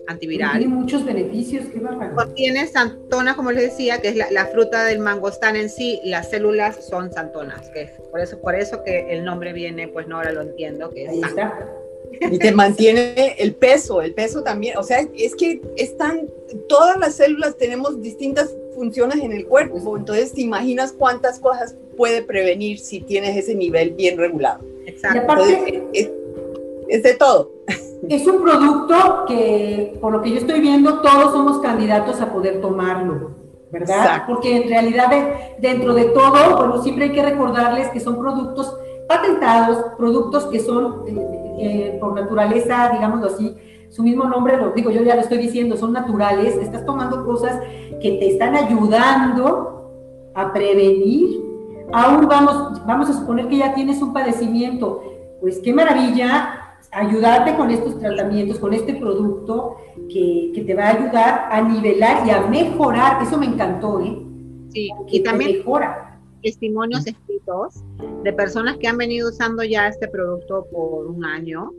antiviral. 0.08 0.58
Tiene 0.58 0.74
muchos 0.74 1.06
beneficios, 1.06 1.66
qué 1.72 1.82
Contiene 2.16 2.68
santonas, 2.68 3.36
como 3.36 3.52
les 3.52 3.64
decía, 3.64 4.02
que 4.02 4.10
es 4.10 4.32
la, 4.32 4.46
fruta 4.48 4.84
del 4.86 5.00
mangostán 5.00 5.56
en 5.56 5.70
sí, 5.70 6.02
las 6.04 6.30
células 6.30 6.86
son 6.86 7.12
santonas, 7.12 7.70
que 7.70 7.84
es 7.84 7.92
por 8.12 8.20
eso, 8.20 8.40
por 8.42 8.56
eso 8.56 8.84
que 8.84 9.14
el 9.14 9.24
nombre 9.24 9.54
viene, 9.54 9.88
pues 9.88 10.08
no 10.08 10.18
ahora 10.18 10.32
lo 10.32 10.42
entiendo, 10.42 10.90
que 10.90 11.06
es 11.06 11.12
Y 12.20 12.38
te 12.38 12.52
mantiene 12.52 13.36
el 13.40 13.56
peso, 13.56 14.02
el 14.02 14.14
peso 14.14 14.44
también, 14.44 14.78
o 14.78 14.84
sea, 14.84 15.00
es 15.16 15.36
que 15.36 15.62
están, 15.76 16.28
todas 16.68 16.98
las 17.00 17.16
células 17.16 17.58
tenemos 17.58 18.02
distintas 18.02 18.54
funciones 18.76 19.24
en 19.24 19.32
el 19.32 19.48
cuerpo, 19.48 19.98
entonces 19.98 20.34
te 20.34 20.42
imaginas 20.42 20.92
cuántas 20.92 21.40
cosas 21.40 21.76
puede 21.98 22.22
prevenir 22.22 22.80
si 22.80 23.02
tienes 23.02 23.36
ese 23.38 23.56
nivel 23.56 23.92
bien 23.92 24.18
regulado. 24.18 24.64
Exacto. 24.86 25.18
Y 25.18 25.20
aparte, 25.20 25.84
es 26.92 27.04
de 27.04 27.14
todo. 27.16 27.52
Es 28.10 28.28
un 28.28 28.42
producto 28.42 29.26
que, 29.28 29.98
por 30.02 30.12
lo 30.12 30.22
que 30.22 30.32
yo 30.32 30.38
estoy 30.38 30.60
viendo, 30.60 31.02
todos 31.02 31.32
somos 31.32 31.60
candidatos 31.60 32.20
a 32.20 32.32
poder 32.34 32.60
tomarlo, 32.60 33.32
¿verdad? 33.72 34.24
Porque 34.28 34.58
en 34.58 34.70
realidad 34.70 35.10
dentro 35.60 35.94
de 35.94 36.06
todo, 36.06 36.58
bueno, 36.58 36.84
siempre 36.84 37.06
hay 37.06 37.12
que 37.14 37.24
recordarles 37.24 37.90
que 37.90 38.00
son 38.00 38.20
productos 38.20 38.76
patentados, 39.08 39.86
productos 39.98 40.46
que 40.48 40.60
son 40.60 41.04
eh, 41.08 41.41
eh, 41.62 41.98
por 42.00 42.14
naturaleza, 42.14 42.90
digámoslo 42.94 43.28
así, 43.28 43.56
su 43.90 44.04
mismo 44.04 44.24
nombre, 44.24 44.58
lo 44.58 44.72
digo, 44.72 44.90
yo 44.90 45.04
ya 45.04 45.16
lo 45.16 45.22
estoy 45.22 45.38
diciendo, 45.38 45.76
son 45.76 45.92
naturales, 45.92 46.56
estás 46.56 46.86
tomando 46.86 47.26
cosas 47.26 47.60
que 48.02 48.12
te 48.12 48.30
están 48.30 48.56
ayudando 48.56 50.32
a 50.34 50.54
prevenir. 50.54 51.42
Aún 51.92 52.26
vamos, 52.28 52.86
vamos 52.86 53.10
a 53.10 53.14
suponer 53.14 53.50
que 53.50 53.58
ya 53.58 53.74
tienes 53.74 54.02
un 54.02 54.14
padecimiento, 54.14 55.04
pues 55.42 55.60
qué 55.60 55.74
maravilla 55.74 56.78
ayudarte 56.92 57.56
con 57.56 57.70
estos 57.70 58.00
tratamientos, 58.00 58.60
con 58.60 58.74
este 58.74 58.94
producto 58.94 59.76
que, 60.10 60.52
que, 60.54 60.62
te 60.62 60.74
va 60.74 60.86
a 60.86 60.90
ayudar 60.90 61.48
a 61.52 61.62
nivelar 61.62 62.26
y 62.26 62.30
a 62.32 62.42
mejorar. 62.48 63.22
Eso 63.22 63.38
me 63.38 63.46
encantó, 63.46 64.00
¿eh? 64.00 64.18
Sí, 64.70 64.90
y 65.08 65.20
también 65.22 65.58
mejora. 65.58 66.01
Testimonios 66.42 67.08
escritos 67.08 67.84
de 68.24 68.34
personas 68.34 68.78
que 68.78 68.88
han 68.88 68.98
venido 68.98 69.30
usando 69.30 69.64
ya 69.64 69.88
este 69.88 70.08
producto 70.08 70.68
por 70.72 71.08
un 71.08 71.24
año 71.26 71.72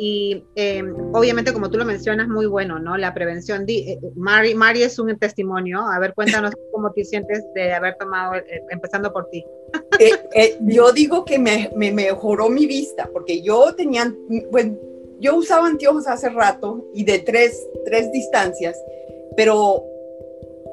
y 0.00 0.44
em, 0.54 0.94
obviamente 1.12 1.52
como 1.52 1.70
tú 1.70 1.76
lo 1.76 1.84
mencionas, 1.84 2.28
muy 2.28 2.46
bueno, 2.46 2.78
¿no? 2.78 2.96
La 2.96 3.12
prevención. 3.14 3.64
Eh, 3.66 3.98
Mari, 4.14 4.54
Mari 4.54 4.84
es 4.84 4.96
un 5.00 5.18
testimonio. 5.18 5.80
A 5.80 5.98
ver, 5.98 6.14
cuéntanos 6.14 6.52
cómo 6.72 6.92
te 6.92 7.04
sientes 7.04 7.44
de 7.54 7.72
haber 7.72 7.96
tomado, 7.96 8.36
eh, 8.36 8.62
empezando 8.70 9.12
por 9.12 9.28
ti. 9.30 9.44
Eh, 9.98 10.56
yo 10.60 10.92
digo 10.92 11.24
que 11.24 11.40
me, 11.40 11.72
me, 11.74 11.90
mejoró 11.90 12.48
mi 12.48 12.66
vista, 12.66 13.10
porque 13.12 13.42
yo 13.42 13.74
tenía, 13.74 14.14
pues, 14.52 14.68
yo 15.18 15.34
usaba 15.34 15.66
anteojos 15.66 16.06
hace 16.06 16.28
rato 16.28 16.86
y 16.94 17.02
de 17.02 17.18
tres, 17.18 17.66
tres 17.84 18.12
distancias, 18.12 18.80
pero 19.36 19.84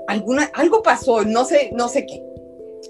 alguna, 0.07 0.51
algo 0.53 0.83
pasó, 0.83 1.25
no 1.25 1.45
sé, 1.45 1.71
no 1.73 1.89
sé 1.89 2.05
qué 2.05 2.24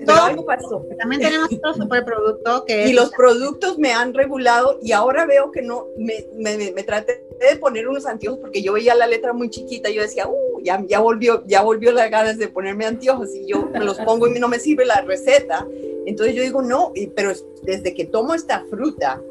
todo, 0.05 0.45
pasó. 0.45 0.85
También 0.99 1.21
tenemos 1.21 1.51
otro 1.51 1.73
superproducto 1.73 2.65
que... 2.65 2.87
Y 2.87 2.93
los 2.93 3.11
productos 3.11 3.77
me 3.77 3.93
han 3.93 4.13
regulado 4.13 4.79
y 4.81 4.91
ahora 4.91 5.25
veo 5.25 5.51
que 5.51 5.61
no, 5.61 5.87
me, 5.97 6.25
me, 6.35 6.71
me, 6.71 6.83
traté 6.83 7.25
de 7.39 7.55
poner 7.57 7.87
unos 7.87 8.05
anteojos 8.05 8.39
porque 8.39 8.61
yo 8.61 8.73
veía 8.73 8.95
la 8.95 9.07
letra 9.07 9.33
muy 9.33 9.49
chiquita 9.49 9.89
y 9.89 9.95
yo 9.95 10.01
decía, 10.01 10.27
uh, 10.27 10.61
ya, 10.63 10.83
ya 10.87 10.99
volvió, 10.99 11.43
ya 11.45 11.61
volvió 11.61 11.91
las 11.91 12.09
ganas 12.09 12.37
de 12.37 12.47
ponerme 12.47 12.85
anteojos 12.85 13.33
y 13.35 13.47
yo 13.47 13.69
me 13.71 13.83
los 13.83 13.99
pongo 13.99 14.27
y 14.27 14.39
no 14.39 14.47
me 14.47 14.59
sirve 14.59 14.85
la 14.85 15.01
receta. 15.01 15.67
Entonces 16.05 16.35
yo 16.35 16.43
digo, 16.43 16.61
no, 16.61 16.93
pero 17.15 17.31
desde 17.63 17.93
que 17.93 18.05
tomo 18.05 18.33
esta 18.33 18.63
fruta 18.69 19.21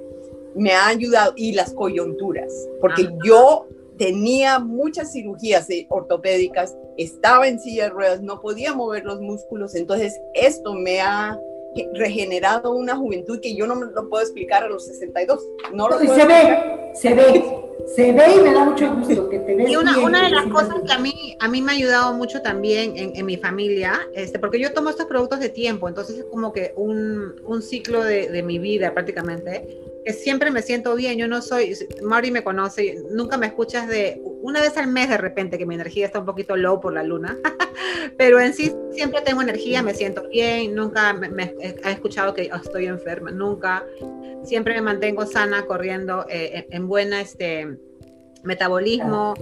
me 0.55 0.73
ha 0.73 0.87
ayudado 0.87 1.33
y 1.37 1.53
las 1.53 1.73
coyunturas, 1.73 2.53
porque 2.81 3.09
ah. 3.09 3.19
yo 3.25 3.67
tenía 3.99 4.59
muchas 4.59 5.13
cirugías 5.13 5.69
ortopédicas, 5.89 6.77
estaba 6.97 7.49
en 7.49 7.61
silla 7.61 7.85
de 7.85 7.91
ruedas, 7.91 8.23
no 8.23 8.41
podía 8.41 8.75
mover 8.75 9.05
los 9.05 9.21
músculos, 9.21 9.75
entonces 9.75 10.21
esto 10.35 10.75
me 10.75 11.01
ha 11.01 11.39
regenerado 11.95 12.73
una 12.73 12.97
juventud 12.97 13.41
que 13.41 13.55
yo 13.55 13.67
no 13.67 13.75
me 13.75 13.87
lo 13.87 14.09
puedo 14.09 14.23
explicar 14.23 14.63
a 14.63 14.69
los 14.69 14.87
62. 14.87 15.41
No 15.73 15.89
lo 15.89 16.03
y 16.03 16.07
se 16.07 16.25
ve, 16.25 16.91
se 16.95 17.15
ve, 17.15 17.45
se 17.95 18.13
ve 18.13 18.25
y 18.37 18.41
me 18.41 18.53
da 18.53 18.65
mucho 18.65 18.95
gusto 18.95 19.29
que 19.29 19.41
te 19.41 19.71
Y 19.71 19.77
una, 19.77 19.99
una 19.99 20.25
de 20.25 20.31
las 20.31 20.47
cosas 20.47 20.77
que 20.87 20.93
a 20.93 20.99
mí, 20.99 21.37
a 21.41 21.49
mí 21.49 21.63
me 21.63 21.73
ha 21.73 21.75
ayudado 21.75 22.15
mucho 22.15 22.43
también 22.43 22.97
en, 22.97 23.17
en, 23.17 23.27
mi 23.27 23.37
familia, 23.37 24.01
este, 24.15 24.39
porque 24.39 24.61
yo 24.61 24.73
tomo 24.73 24.91
estos 24.91 25.07
productos 25.07 25.41
de 25.41 25.49
tiempo, 25.49 25.89
entonces 25.89 26.19
es 26.19 26.25
como 26.27 26.53
que 26.53 26.73
un, 26.77 27.35
un 27.45 27.63
ciclo 27.63 28.05
de, 28.05 28.29
de 28.29 28.43
mi 28.43 28.59
vida 28.59 28.95
prácticamente 28.95 29.67
que 30.05 30.13
siempre 30.13 30.51
me 30.51 30.63
siento 30.63 30.95
bien. 30.95 31.19
Yo 31.19 31.27
no 31.27 31.43
soy, 31.43 31.77
Mauri 32.03 32.31
me 32.31 32.45
conoce, 32.45 32.97
nunca 33.11 33.37
me 33.37 33.47
escuchas 33.47 33.89
de 33.89 34.21
una 34.43 34.61
vez 34.61 34.77
al 34.77 34.89
mes 34.89 35.09
de 35.09 35.17
repente 35.17 35.59
que 35.59 35.67
mi 35.67 35.75
energía 35.75 36.07
está 36.07 36.19
un 36.19 36.27
poquito 36.27 36.57
low 36.57 36.81
por 36.81 36.93
la 36.93 37.03
luna, 37.03 37.39
pero 38.19 38.41
en 38.41 38.53
sí 38.53 38.73
siempre 38.93 39.23
tengo 39.23 39.43
energía, 39.43 39.83
me 39.83 39.95
siento 39.95 40.29
bien, 40.29 40.75
nunca 40.75 41.13
me, 41.15 41.55
he 41.61 41.91
escuchado 41.91 42.35
que 42.35 42.51
estoy 42.63 42.87
enferma, 42.87 43.31
nunca. 43.31 43.85
Siempre 44.45 44.75
me 44.75 44.83
mantengo 44.83 45.25
sana, 45.25 45.65
corriendo 45.65 46.27
eh, 46.29 46.67
en 46.71 46.87
buena 46.87 47.21
este 47.21 47.79
metabolismo. 48.43 49.35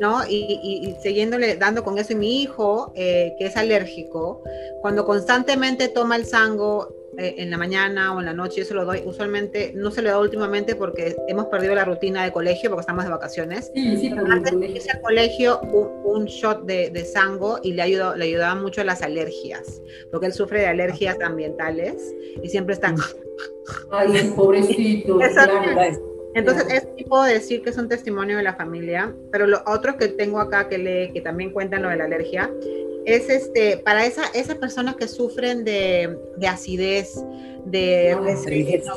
¿no? 0.00 0.26
Y, 0.26 0.96
siguiéndole, 1.02 1.56
dando 1.56 1.84
con 1.84 1.98
eso, 1.98 2.14
y 2.14 2.16
mi 2.16 2.40
hijo, 2.40 2.90
eh, 2.96 3.34
que 3.38 3.46
es 3.46 3.56
alérgico, 3.58 4.42
cuando 4.80 5.04
constantemente 5.04 5.88
toma 5.88 6.16
el 6.16 6.24
sango, 6.24 6.88
eh, 7.18 7.34
en 7.38 7.50
la 7.50 7.58
mañana 7.58 8.14
o 8.14 8.20
en 8.20 8.26
la 8.26 8.32
noche, 8.32 8.60
yo 8.60 8.64
se 8.64 8.74
lo 8.74 8.84
doy. 8.84 9.02
Usualmente 9.04 9.72
no 9.74 9.90
se 9.90 10.02
lo 10.02 10.12
doy 10.12 10.22
últimamente 10.22 10.76
porque 10.76 11.16
hemos 11.28 11.46
perdido 11.46 11.74
la 11.74 11.84
rutina 11.84 12.24
de 12.24 12.32
colegio 12.32 12.70
porque 12.70 12.80
estamos 12.80 13.04
de 13.04 13.10
vacaciones. 13.10 13.70
Sí, 13.74 13.96
sí, 13.96 14.14
antes 14.28 14.58
de 14.58 14.66
irse 14.68 14.90
al 14.92 15.00
colegio, 15.00 15.60
un, 15.60 16.24
shot 16.26 16.64
de, 16.64 16.90
de, 16.90 17.04
sango 17.04 17.58
y 17.62 17.72
le, 17.72 17.82
ayudó, 17.82 18.14
le 18.14 18.26
ayudaba 18.26 18.54
mucho 18.54 18.80
a 18.80 18.84
las 18.84 19.02
alergias, 19.02 19.82
porque 20.10 20.26
él 20.26 20.32
sufre 20.32 20.60
de 20.60 20.66
alergias 20.66 21.20
ambientales 21.20 22.14
y 22.42 22.48
siempre 22.48 22.74
está... 22.74 22.94
Ay, 23.90 24.32
pobrecito. 24.36 25.18
Entonces, 26.34 26.64
es 26.72 26.86
puedo 27.10 27.24
decir 27.24 27.60
que 27.62 27.70
es 27.70 27.76
un 27.76 27.88
testimonio 27.88 28.36
de 28.36 28.44
la 28.44 28.54
familia, 28.54 29.12
pero 29.32 29.48
lo 29.48 29.62
otro 29.66 29.96
que 29.96 30.08
tengo 30.08 30.38
acá 30.38 30.68
que, 30.68 30.78
le, 30.78 31.12
que 31.12 31.20
también 31.20 31.50
cuentan 31.50 31.82
lo 31.82 31.88
de 31.88 31.96
la 31.96 32.04
alergia 32.04 32.48
es 33.04 33.28
este, 33.28 33.78
para 33.78 34.04
esa, 34.04 34.22
esas 34.34 34.56
personas 34.56 34.96
que 34.96 35.08
sufren 35.08 35.64
de, 35.64 36.18
de 36.36 36.46
acidez, 36.46 37.24
de 37.64 38.16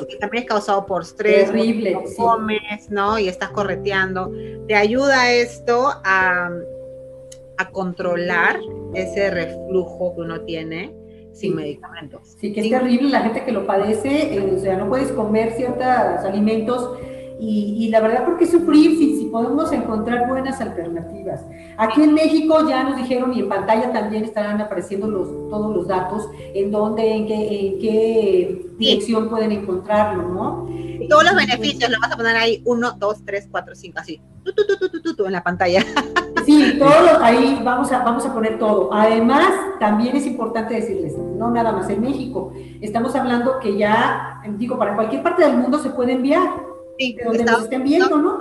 que 0.08 0.16
también 0.16 0.44
es 0.44 0.48
causado 0.48 0.86
por 0.86 1.02
estrés, 1.02 1.50
Terrible, 1.50 1.98
comes, 2.16 2.90
¿no? 2.90 3.18
Y 3.18 3.28
estás 3.28 3.50
correteando. 3.50 4.32
Te 4.66 4.74
ayuda 4.74 5.32
esto 5.32 5.92
a, 6.04 6.50
a 7.56 7.70
controlar 7.70 8.58
ese 8.94 9.30
reflujo 9.30 10.14
que 10.14 10.20
uno 10.22 10.40
tiene 10.42 10.94
sin 11.32 11.56
medicamentos. 11.56 12.36
Sí, 12.40 12.52
que 12.52 12.60
es 12.60 12.70
terrible 12.70 13.08
la 13.08 13.22
gente 13.22 13.44
que 13.44 13.52
lo 13.52 13.66
padece, 13.66 14.34
eh, 14.34 14.52
o 14.56 14.58
sea, 14.58 14.76
no 14.76 14.88
puedes 14.88 15.10
comer 15.12 15.52
ciertos 15.54 15.84
alimentos 15.84 16.96
y, 17.40 17.88
la 17.90 18.00
verdad, 18.00 18.24
¿por 18.24 18.38
qué 18.38 18.46
sufrir 18.46 18.96
si, 18.96 19.16
si, 19.18 19.24
podemos 19.26 19.72
encontrar 19.72 20.28
buenas 20.28 20.60
alternativas? 20.60 21.42
Aquí 21.76 22.02
en 22.02 22.14
México 22.14 22.68
ya 22.68 22.84
nos 22.84 22.96
dijeron 22.96 23.32
y 23.34 23.40
en 23.40 23.48
pantalla 23.48 23.92
también 23.92 24.24
estarán 24.24 24.60
apareciendo 24.60 25.08
los, 25.08 25.28
todos 25.50 25.74
los 25.74 25.88
datos 25.88 26.28
en 26.54 26.70
dónde, 26.70 27.10
en 27.10 27.26
qué, 27.26 27.68
en 27.68 27.78
qué 27.80 28.66
dirección 28.78 29.28
pueden 29.28 29.52
encontrarlo, 29.52 30.28
¿no? 30.28 30.84
todos 31.08 31.24
los 31.24 31.34
beneficios 31.34 31.90
los 31.90 32.00
vas 32.00 32.12
a 32.12 32.16
poner 32.16 32.36
ahí, 32.36 32.62
uno, 32.64 32.92
dos, 32.92 33.18
tres, 33.24 33.48
cuatro, 33.50 33.74
cinco, 33.74 33.98
así, 33.98 34.20
tu, 34.42 35.00
tu, 35.02 35.14
tu, 35.14 35.26
en 35.26 35.32
la 35.32 35.42
pantalla. 35.42 35.84
Sí, 36.44 36.76
todos 36.78 37.22
ahí 37.22 37.60
vamos 37.64 37.90
a, 37.90 38.04
vamos 38.04 38.26
a 38.26 38.34
poner 38.34 38.58
todo. 38.58 38.92
Además, 38.92 39.48
también 39.80 40.14
es 40.14 40.26
importante 40.26 40.74
decirles, 40.74 41.16
no 41.16 41.50
nada 41.50 41.72
más 41.72 41.88
en 41.88 42.02
México, 42.02 42.52
estamos 42.82 43.14
hablando 43.14 43.58
que 43.60 43.78
ya, 43.78 44.42
digo, 44.58 44.78
para 44.78 44.94
cualquier 44.94 45.22
parte 45.22 45.42
del 45.42 45.56
mundo 45.56 45.78
se 45.78 45.90
puede 45.90 46.12
enviar 46.12 46.73
Sí, 46.98 47.16
donde 47.24 47.44
nos 47.44 47.64
estén 47.64 47.84
viendo, 47.84 48.16
¿no? 48.16 48.38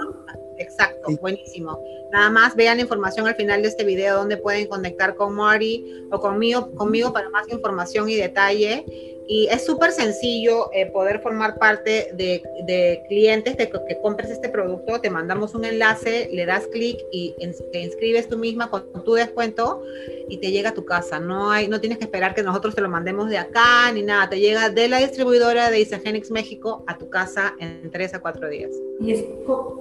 Exacto, 0.57 1.11
buenísimo. 1.21 1.79
Nada 2.11 2.29
más 2.29 2.55
vean 2.55 2.77
la 2.77 2.83
información 2.83 3.27
al 3.27 3.35
final 3.35 3.61
de 3.61 3.69
este 3.69 3.83
video 3.83 4.17
donde 4.17 4.37
pueden 4.37 4.67
conectar 4.67 5.15
con 5.15 5.33
Mari 5.33 6.07
o 6.11 6.19
conmigo, 6.19 6.71
conmigo 6.75 7.11
para 7.11 7.29
más 7.29 7.49
información 7.49 8.09
y 8.09 8.15
detalle. 8.15 8.85
Y 9.25 9.47
es 9.47 9.65
súper 9.65 9.91
sencillo 9.91 10.69
eh, 10.73 10.87
poder 10.87 11.21
formar 11.21 11.57
parte 11.57 12.11
de, 12.13 12.43
de 12.65 13.03
clientes 13.07 13.55
de 13.55 13.69
que, 13.69 14.01
compres 14.01 14.29
este 14.29 14.49
producto. 14.49 14.99
Te 14.99 15.09
mandamos 15.09 15.55
un 15.55 15.63
enlace, 15.63 16.29
le 16.31 16.45
das 16.45 16.67
clic 16.67 16.99
y 17.11 17.33
te 17.71 17.79
inscribes 17.79 18.27
tú 18.27 18.37
misma 18.37 18.69
con 18.69 19.03
tu 19.03 19.13
descuento 19.13 19.81
y 20.27 20.37
te 20.37 20.51
llega 20.51 20.69
a 20.69 20.73
tu 20.73 20.83
casa. 20.83 21.19
No, 21.19 21.51
hay, 21.51 21.67
no 21.67 21.79
tienes 21.79 21.99
que 21.99 22.03
esperar 22.03 22.35
que 22.35 22.43
nosotros 22.43 22.75
te 22.75 22.81
lo 22.81 22.89
mandemos 22.89 23.29
de 23.29 23.37
acá 23.37 23.91
ni 23.93 24.03
nada. 24.03 24.29
Te 24.29 24.39
llega 24.39 24.69
de 24.69 24.89
la 24.89 24.99
distribuidora 24.99 25.69
de 25.69 25.79
Isagenix 25.79 26.29
México 26.29 26.83
a 26.87 26.97
tu 26.97 27.09
casa 27.09 27.55
en 27.59 27.89
tres 27.91 28.13
a 28.13 28.19
cuatro 28.19 28.49
días. 28.49 28.71
Y 28.99 29.13
es, 29.13 29.25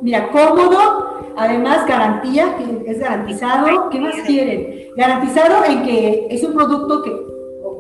mira, 0.01 0.31
cómodo, 0.63 1.35
además 1.37 1.87
garantía 1.87 2.57
que 2.57 2.91
es 2.91 2.99
garantizado. 2.99 3.91
¿Qué 3.91 4.01
más 4.01 4.15
quieren? 4.27 4.89
Garantizado 4.97 5.65
en 5.65 5.83
que 5.83 6.27
es 6.31 6.43
un 6.43 6.55
producto 6.55 7.03
que, 7.03 7.11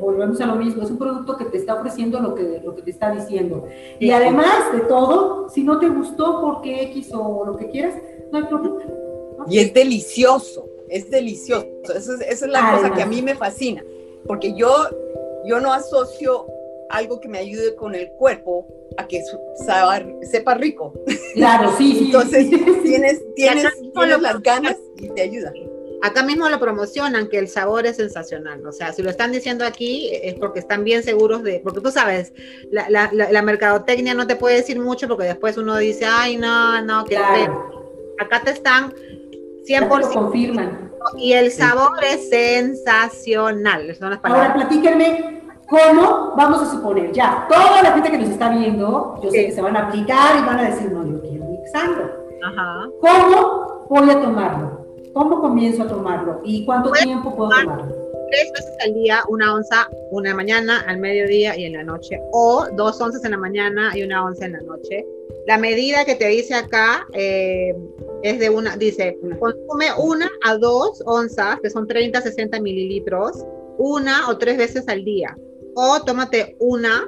volvemos 0.00 0.40
a 0.40 0.46
lo 0.46 0.56
mismo, 0.56 0.82
es 0.82 0.90
un 0.90 0.98
producto 0.98 1.36
que 1.36 1.44
te 1.44 1.58
está 1.58 1.74
ofreciendo 1.74 2.18
lo 2.20 2.34
que, 2.34 2.60
lo 2.64 2.74
que 2.74 2.82
te 2.82 2.90
está 2.90 3.12
diciendo. 3.12 3.66
Y 4.00 4.10
además 4.10 4.72
de 4.72 4.80
todo, 4.80 5.48
si 5.48 5.62
no 5.62 5.78
te 5.78 5.88
gustó 5.88 6.40
porque 6.40 6.82
X 6.82 7.10
o 7.14 7.44
lo 7.46 7.56
que 7.56 7.68
quieras, 7.68 7.94
no 8.30 8.38
hay 8.38 8.44
problema. 8.44 8.82
Y 9.48 9.58
es 9.58 9.72
delicioso, 9.72 10.66
es 10.88 11.08
delicioso. 11.10 11.66
Esa 11.94 12.14
es, 12.24 12.42
la 12.42 12.72
cosa 12.72 12.92
que 12.92 13.02
a 13.02 13.06
mí 13.06 13.22
me 13.22 13.34
fascina, 13.34 13.82
porque 14.26 14.54
yo, 14.54 14.70
yo 15.44 15.60
no 15.60 15.72
asocio 15.72 16.46
algo 16.92 17.20
que 17.20 17.28
me 17.28 17.38
ayude 17.38 17.74
con 17.74 17.94
el 17.94 18.10
cuerpo 18.12 18.66
a 18.96 19.08
que 19.08 19.22
sepa 20.30 20.54
rico. 20.54 20.92
Claro, 21.34 21.74
sí, 21.76 21.98
Entonces 22.06 22.48
tienes, 22.82 22.82
tienes, 23.34 23.72
tienes 23.94 24.20
las 24.20 24.42
ganas 24.42 24.76
y 24.98 25.08
te 25.08 25.22
ayuda. 25.22 25.52
Acá 26.04 26.24
mismo 26.24 26.48
lo 26.48 26.58
promocionan, 26.58 27.28
que 27.28 27.38
el 27.38 27.46
sabor 27.46 27.86
es 27.86 27.96
sensacional. 27.96 28.66
O 28.66 28.72
sea, 28.72 28.92
si 28.92 29.02
lo 29.02 29.10
están 29.10 29.30
diciendo 29.30 29.64
aquí 29.64 30.10
es 30.12 30.34
porque 30.34 30.58
están 30.58 30.82
bien 30.82 31.04
seguros 31.04 31.44
de, 31.44 31.60
porque 31.60 31.80
tú 31.80 31.92
sabes, 31.92 32.32
la, 32.72 32.90
la, 32.90 33.08
la, 33.12 33.42
mercadotecnia 33.42 34.12
no 34.12 34.26
te 34.26 34.34
puede 34.34 34.56
decir 34.56 34.80
mucho 34.80 35.06
porque 35.06 35.26
después 35.26 35.56
uno 35.56 35.76
dice, 35.76 36.04
ay, 36.04 36.36
no, 36.36 36.82
no, 36.82 37.04
que 37.04 37.16
acá 37.16 38.42
te 38.44 38.50
están 38.50 38.92
100% 39.64 40.12
confirman. 40.12 40.90
Y 41.16 41.34
el 41.34 41.52
sabor 41.52 41.92
es 42.04 42.28
sensacional. 42.28 43.94
Son 43.94 44.10
las 44.10 44.20
Ahora 44.22 44.54
platíquenme 44.54 45.41
cómo 45.72 46.34
vamos 46.36 46.62
a 46.62 46.70
suponer, 46.70 47.12
ya, 47.12 47.46
toda 47.48 47.82
la 47.82 47.92
gente 47.92 48.10
que 48.10 48.18
nos 48.18 48.28
está 48.28 48.50
viendo, 48.50 49.18
yo 49.22 49.30
sé 49.30 49.46
que 49.46 49.52
se 49.52 49.62
van 49.62 49.74
a 49.74 49.88
aplicar 49.88 50.38
y 50.38 50.46
van 50.46 50.58
a 50.58 50.70
decir, 50.70 50.92
no, 50.92 51.02
yo 51.06 51.18
quiero 51.22 51.46
mixando. 51.46 52.10
Ajá. 52.44 52.90
¿Cómo 53.00 53.86
voy 53.88 54.10
a 54.10 54.20
tomarlo? 54.20 54.86
¿Cómo 55.14 55.40
comienzo 55.40 55.84
a 55.84 55.88
tomarlo? 55.88 56.40
¿Y 56.44 56.66
cuánto 56.66 56.90
tiempo 56.92 57.34
puedo 57.34 57.50
tomarlo? 57.50 57.86
Tres 58.30 58.52
veces 58.52 58.76
al 58.84 58.94
día, 58.94 59.22
una 59.28 59.54
onza, 59.54 59.88
una 60.10 60.34
mañana, 60.34 60.84
al 60.86 60.98
mediodía 60.98 61.56
y 61.56 61.64
en 61.64 61.72
la 61.72 61.84
noche. 61.84 62.20
O 62.32 62.66
dos 62.76 63.00
onzas 63.00 63.24
en 63.24 63.30
la 63.30 63.38
mañana 63.38 63.96
y 63.96 64.02
una 64.02 64.24
onza 64.24 64.44
en 64.44 64.52
la 64.52 64.60
noche. 64.60 65.06
La 65.46 65.56
medida 65.56 66.04
que 66.04 66.14
te 66.14 66.28
dice 66.28 66.54
acá 66.54 67.06
eh, 67.14 67.74
es 68.22 68.38
de 68.38 68.50
una, 68.50 68.76
dice, 68.76 69.18
consume 69.38 69.86
una 69.98 70.30
a 70.44 70.56
dos 70.56 71.02
onzas, 71.06 71.60
que 71.60 71.70
son 71.70 71.86
30 71.86 72.18
a 72.18 72.22
60 72.22 72.60
mililitros, 72.60 73.44
una 73.78 74.28
o 74.28 74.36
tres 74.36 74.58
veces 74.58 74.88
al 74.88 75.04
día. 75.04 75.36
O 75.74 76.00
tómate 76.04 76.56
una 76.58 77.04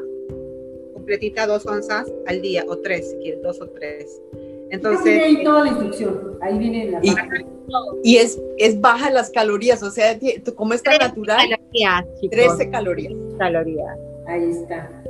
completita, 0.93 1.47
dos 1.47 1.67
onzas 1.67 2.11
al 2.27 2.41
día, 2.41 2.65
o 2.67 2.79
tres, 2.79 3.11
si 3.11 3.17
quieres, 3.19 3.43
dos 3.43 3.61
o 3.61 3.69
tres. 3.69 4.21
Entonces. 4.71 5.23
Ahí 5.23 5.45
toda 5.45 5.65
la 5.65 5.69
instrucción, 5.69 6.39
ahí 6.41 6.59
viene 6.59 6.91
la. 6.91 7.01
Y, 8.03 8.17
es, 8.17 8.41
es 8.59 8.81
baja 8.81 9.11
las 9.11 9.31
calorías, 9.31 9.83
o 9.83 9.91
sea, 9.91 10.19
como 10.55 10.75
está 10.75 10.97
natural. 10.99 11.49
Calorías, 11.51 12.05
13 12.31 12.71
calorías. 12.71 13.13
Calorías. 13.39 13.99
Ahí 14.27 14.51
está. 14.51 15.03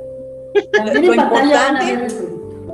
lo, 0.93 1.13
importante, 1.13 2.07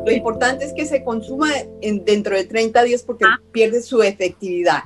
lo 0.05 0.11
importante 0.11 0.65
es 0.65 0.73
que 0.73 0.85
se 0.85 1.03
consuma 1.03 1.49
en, 1.81 2.05
dentro 2.05 2.35
de 2.35 2.45
30 2.45 2.83
días 2.83 3.03
porque 3.03 3.25
ah. 3.25 3.39
pierde 3.51 3.81
su 3.81 4.01
efectividad. 4.01 4.83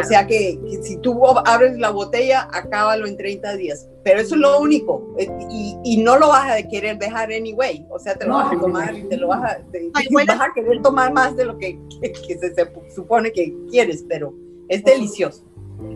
O 0.00 0.04
sea 0.04 0.26
que, 0.26 0.58
si 0.82 0.96
tú 0.98 1.20
abres 1.44 1.78
la 1.78 1.90
botella, 1.90 2.48
acábalo 2.52 3.06
en 3.06 3.16
30 3.16 3.56
días. 3.56 3.88
Pero 4.04 4.20
eso 4.20 4.34
es 4.34 4.40
lo 4.40 4.60
único. 4.60 5.14
Eh, 5.18 5.28
y, 5.50 5.76
y, 5.84 6.02
no 6.02 6.18
lo 6.18 6.28
vas 6.28 6.50
a 6.50 6.68
querer 6.68 6.98
dejar 6.98 7.32
anyway. 7.32 7.86
O 7.90 7.98
sea, 7.98 8.14
te 8.14 8.26
lo 8.26 8.34
vas 8.34 8.52
a 8.52 8.58
tomar 8.58 8.96
y 8.96 9.04
te 9.04 9.16
lo 9.16 9.28
vas 9.28 9.42
a, 9.42 9.58
vas 9.92 10.40
a 10.40 10.52
querer 10.54 10.82
tomar 10.82 11.12
más 11.12 11.36
de 11.36 11.44
lo 11.44 11.58
que, 11.58 11.78
que, 12.00 12.38
se, 12.38 12.54
supone 12.94 13.32
que 13.32 13.54
quieres, 13.70 14.04
pero 14.08 14.34
es 14.68 14.82
delicioso. 14.84 15.44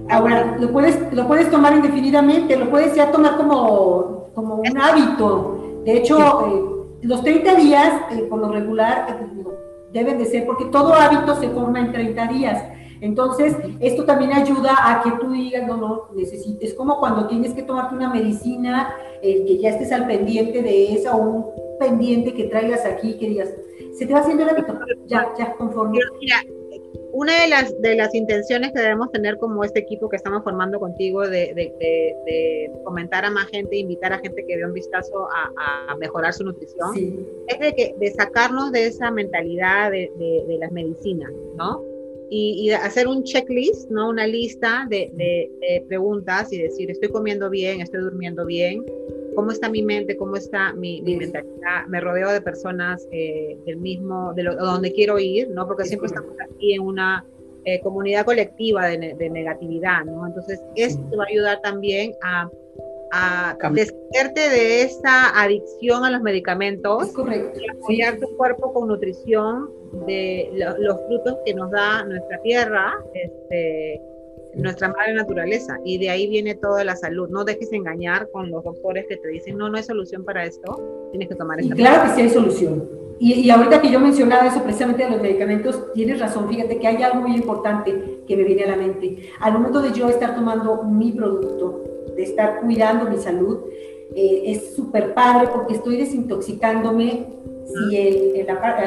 Ahora, 0.09 0.57
lo 0.59 0.73
puedes, 0.73 1.13
lo 1.13 1.27
puedes 1.27 1.51
tomar 1.51 1.75
indefinidamente, 1.75 2.57
lo 2.57 2.71
puedes 2.71 2.95
ya 2.95 3.11
tomar 3.11 3.37
como, 3.37 4.31
como 4.35 4.57
un 4.57 4.79
hábito. 4.79 5.81
De 5.85 5.99
hecho, 5.99 6.47
eh, 6.47 7.07
los 7.07 7.23
30 7.23 7.55
días, 7.57 7.93
eh, 8.13 8.23
por 8.29 8.41
lo 8.41 8.51
regular, 8.51 9.19
deben 9.93 10.19
de 10.19 10.27
ser, 10.27 10.47
porque 10.47 10.67
todo 10.67 10.95
hábito 10.95 11.37
se 11.41 11.49
forma 11.51 11.81
en 11.81 11.93
30 11.93 12.27
días. 12.29 12.63
Entonces, 13.07 13.57
esto 13.81 14.05
también 14.05 14.33
ayuda 14.33 14.75
a 14.79 15.03
que 15.03 15.11
tú 15.21 15.31
digas, 15.31 15.67
no, 15.67 15.77
no, 15.77 16.09
necesites, 16.15 16.71
es 16.71 16.75
como 16.75 16.99
cuando 16.99 17.27
tienes 17.27 17.55
que 17.55 17.63
tomarte 17.63 17.95
una 17.95 18.13
medicina, 18.13 18.95
que 19.23 19.59
ya 19.59 19.71
estés 19.71 19.93
al 19.93 20.07
pendiente 20.07 20.63
de 20.63 20.93
esa 20.95 21.17
o 21.17 21.21
un 21.21 21.47
pendiente 21.79 22.35
que 22.35 22.45
traigas 22.45 22.85
aquí, 22.85 23.17
que 23.19 23.29
digas, 23.29 23.51
se 23.95 24.07
te 24.07 24.13
va 24.13 24.21
haciendo 24.21 24.43
el 24.43 24.51
hábito, 24.51 24.79
ya, 25.07 25.33
ya, 25.39 25.55
conforme. 25.55 25.99
Mira, 26.21 26.43
una 27.13 27.41
de 27.41 27.49
las, 27.49 27.81
de 27.81 27.95
las 27.95 28.15
intenciones 28.15 28.73
que 28.73 28.81
debemos 28.81 29.11
tener 29.11 29.39
como 29.39 29.65
este 29.65 29.81
equipo 29.81 30.09
que 30.09 30.17
estamos 30.17 30.45
formando 30.45 30.79
contigo 30.79 31.23
de, 31.23 31.55
de, 31.55 31.75
de, 31.79 32.71
comentar 32.85 33.25
a 33.25 33.31
más 33.31 33.47
gente, 33.47 33.77
invitar 33.77 34.13
a 34.13 34.19
gente 34.19 34.45
que 34.47 34.57
dé 34.57 34.67
un 34.67 34.75
vistazo 34.75 35.27
a, 35.31 35.93
a 35.93 35.97
mejorar 35.97 36.35
su 36.35 36.45
nutrición, 36.45 36.95
es 37.49 37.59
de, 37.59 37.75
que, 37.75 37.95
de 37.99 38.11
sacarnos 38.11 38.71
de 38.71 38.87
esa 38.87 39.11
mentalidad 39.11 39.91
de, 39.91 40.11
de 40.19 40.59
las 40.59 40.71
medicinas, 40.73 41.33
¿no? 41.57 41.83
Y, 42.31 42.71
hacer 42.71 43.07
un 43.07 43.23
checklist, 43.23 43.91
¿no? 43.91 44.09
Una 44.09 44.27
lista 44.27 44.87
de, 44.89 45.11
de, 45.15 45.85
preguntas 45.89 46.53
y 46.53 46.59
decir, 46.59 46.91
estoy 46.91 47.09
comiendo 47.09 47.49
bien, 47.51 47.81
estoy 47.81 48.01
durmiendo 48.01 48.45
bien, 48.45 48.85
cómo 49.35 49.51
está 49.51 49.69
mi 49.69 49.83
mente, 49.83 50.17
cómo 50.17 50.37
está 50.37 50.73
mi, 50.73 51.03
mentalidad, 51.03 51.87
me 51.89 52.01
rodeo 52.01 52.33
de 52.33 52.41
personas 52.41 53.07
eh, 53.13 53.57
del 53.67 53.77
mismo, 53.77 54.33
de 54.35 54.43
lo, 54.43 54.57
donde 54.57 54.93
quiero 54.93 55.19
ir, 55.19 55.51
¿no? 55.51 55.67
Porque 55.67 55.85
siempre 55.85 56.09
estamos 56.09 56.35
aquí 56.41 56.75
en 56.75 56.83
una 56.83 57.25
eh, 57.65 57.81
comunidad 57.81 58.25
colectiva 58.25 58.87
de, 58.87 59.15
de, 59.15 59.31
negatividad, 59.31 60.05
¿no? 60.05 60.27
Entonces, 60.27 60.61
esto 60.75 61.03
te 61.11 61.17
va 61.17 61.25
a 61.25 61.29
ayudar 61.29 61.61
también 61.63 62.13
a 62.23 62.49
a 63.13 63.57
deshacerte 63.73 64.51
de 64.51 64.83
esa 64.83 65.41
adicción 65.41 66.05
a 66.05 66.11
los 66.11 66.23
medicamentos 66.23 67.13
y 67.59 67.71
apoyar 67.71 68.19
tu 68.19 68.37
cuerpo 68.37 68.73
con 68.73 68.89
nutrición 68.89 69.71
de 70.07 70.51
los 70.79 70.97
frutos 71.07 71.37
que 71.45 71.55
nos 71.55 71.71
da 71.71 72.05
nuestra 72.05 72.41
tierra, 72.43 72.93
este, 73.15 74.01
nuestra 74.55 74.89
madre 74.89 75.15
naturaleza. 75.15 75.79
Y 75.85 75.99
de 75.99 76.11
ahí 76.11 76.29
viene 76.29 76.55
toda 76.55 76.85
la 76.85 76.97
salud. 76.97 77.29
No 77.29 77.45
dejes 77.45 77.73
engañar 77.73 78.29
con 78.31 78.51
los 78.51 78.65
doctores 78.65 79.07
que 79.09 79.17
te 79.17 79.29
dicen, 79.29 79.57
no, 79.57 79.69
no 79.69 79.77
hay 79.77 79.85
solución 79.85 80.25
para 80.25 80.45
esto, 80.45 81.09
tienes 81.11 81.29
que 81.29 81.35
tomar 81.35 81.61
esta. 81.61 81.75
claro 81.75 82.03
que 82.03 82.17
sí 82.17 82.21
hay 82.23 82.31
solución. 82.31 82.89
Y, 83.19 83.33
y, 83.33 83.51
ahorita 83.51 83.81
que 83.81 83.91
yo 83.91 83.99
mencionaba 83.99 84.47
eso 84.47 84.63
precisamente 84.63 85.05
de 85.05 85.11
los 85.11 85.23
medicamentos, 85.23 85.91
tienes 85.95 86.21
razón, 86.21 86.51
fíjate 86.51 86.79
que 86.79 86.87
hay 86.87 87.03
algo 87.03 87.23
muy 87.23 87.35
importante 87.35 88.21
que 88.27 88.37
me 88.37 88.45
viene 88.45 88.65
a 88.65 88.69
la 88.73 88.77
mente. 88.77 89.31
Al 89.41 89.55
momento 89.55 89.81
de 89.81 89.93
yo 89.93 90.11
estar 90.11 90.35
tomando 90.35 90.83
mi 90.83 91.13
producto, 91.13 91.96
de 92.15 92.23
estar 92.23 92.61
cuidando 92.61 93.11
mi 93.11 93.19
salud, 93.19 93.61
eh, 94.15 94.43
es 94.47 94.75
súper 94.75 95.15
padre 95.15 95.49
porque 95.53 95.75
estoy 95.75 95.97
desintoxicándome. 95.97 97.27
Si 97.67 97.97
el, 97.97 98.47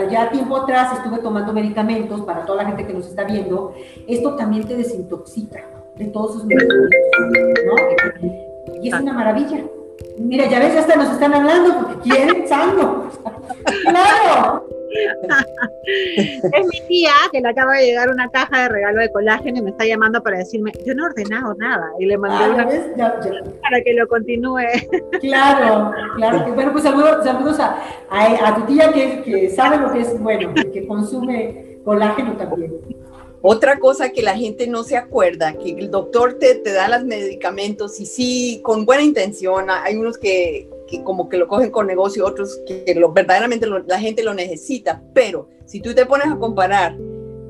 ya 0.09 0.31
tiempo 0.31 0.55
atrás 0.55 0.97
estuve 0.97 1.17
tomando 1.21 1.51
medicamentos 1.51 2.21
para 2.21 2.45
toda 2.45 2.63
la 2.63 2.69
gente 2.69 2.87
que 2.87 2.93
nos 2.93 3.07
está 3.07 3.25
viendo, 3.25 3.73
esto 4.07 4.35
también 4.35 4.65
te 4.65 4.77
desintoxica 4.77 5.67
de 5.97 6.05
todos 6.05 6.31
esos 6.31 6.45
medicamentos, 6.45 6.89
¿no? 7.65 8.81
Y 8.81 8.87
es 8.87 8.99
una 8.99 9.13
maravilla. 9.13 9.65
Mira, 10.17 10.49
ya 10.49 10.59
ves, 10.59 10.77
hasta 10.77 10.95
nos 10.95 11.11
están 11.11 11.33
hablando 11.33 11.77
porque 11.79 12.09
quieren 12.09 12.47
sano. 12.47 13.09
¡Claro! 13.83 14.68
es 15.85 16.67
mi 16.67 16.81
tía 16.87 17.11
que 17.31 17.41
le 17.41 17.49
acaba 17.49 17.75
de 17.75 17.85
llegar 17.85 18.09
una 18.09 18.29
caja 18.29 18.63
de 18.63 18.69
regalo 18.69 19.01
de 19.01 19.11
colágeno 19.11 19.59
y 19.59 19.61
me 19.61 19.69
está 19.71 19.85
llamando 19.85 20.21
para 20.21 20.39
decirme, 20.39 20.71
yo 20.85 20.93
no 20.95 21.03
he 21.03 21.09
ordenado 21.09 21.53
nada. 21.55 21.91
Y 21.99 22.05
le 22.05 22.17
mandé 22.17 22.45
ah, 22.45 22.49
una 22.53 22.67
para 23.61 23.81
que 23.83 23.93
lo 23.93 24.07
continúe. 24.07 24.59
Claro, 25.21 25.91
claro. 26.15 26.53
Bueno, 26.53 26.71
pues 26.71 26.83
saludos, 26.83 27.23
saludos 27.23 27.59
a, 27.59 27.77
a, 28.09 28.55
tu 28.55 28.65
tía 28.65 28.91
que, 28.91 29.21
que, 29.21 29.49
sabe 29.49 29.77
lo 29.77 29.91
que 29.91 30.01
es 30.01 30.19
bueno, 30.19 30.53
que 30.53 30.87
consume 30.87 31.79
colágeno 31.83 32.35
también. 32.37 32.73
Otra 33.41 33.79
cosa 33.79 34.09
que 34.09 34.21
la 34.21 34.35
gente 34.35 34.67
no 34.67 34.83
se 34.83 34.97
acuerda, 34.97 35.53
que 35.53 35.71
el 35.71 35.89
doctor 35.89 36.33
te, 36.33 36.55
te 36.55 36.73
da 36.73 36.89
los 36.89 37.05
medicamentos 37.05 37.99
y 37.99 38.05
sí, 38.05 38.59
con 38.63 38.85
buena 38.85 39.01
intención, 39.01 39.67
hay 39.69 39.95
unos 39.95 40.17
que 40.17 40.67
que 40.89 41.03
como 41.03 41.29
que 41.29 41.37
lo 41.37 41.47
cogen 41.47 41.71
con 41.71 41.87
negocio, 41.87 42.25
otros 42.25 42.61
que 42.65 42.93
lo, 42.95 43.11
verdaderamente 43.11 43.67
la 43.67 43.99
gente 43.99 44.23
lo 44.23 44.33
necesita, 44.33 45.01
pero 45.13 45.47
si 45.65 45.79
tú 45.81 45.93
te 45.93 46.05
pones 46.05 46.27
a 46.27 46.37
comparar 46.37 46.97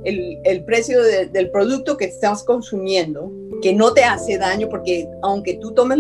el, 0.04 0.40
el 0.44 0.64
precio 0.64 1.02
del 1.04 1.52
producto 1.52 1.98
que 1.98 2.06
estás 2.06 2.44
consumiendo, 2.44 3.32
que 3.62 3.74
no 3.74 3.94
te 3.94 4.04
hace 4.04 4.38
daño, 4.38 4.70
porque 4.70 5.10
aunque 5.22 5.56
tú 5.56 5.74
tomes 5.74 6.00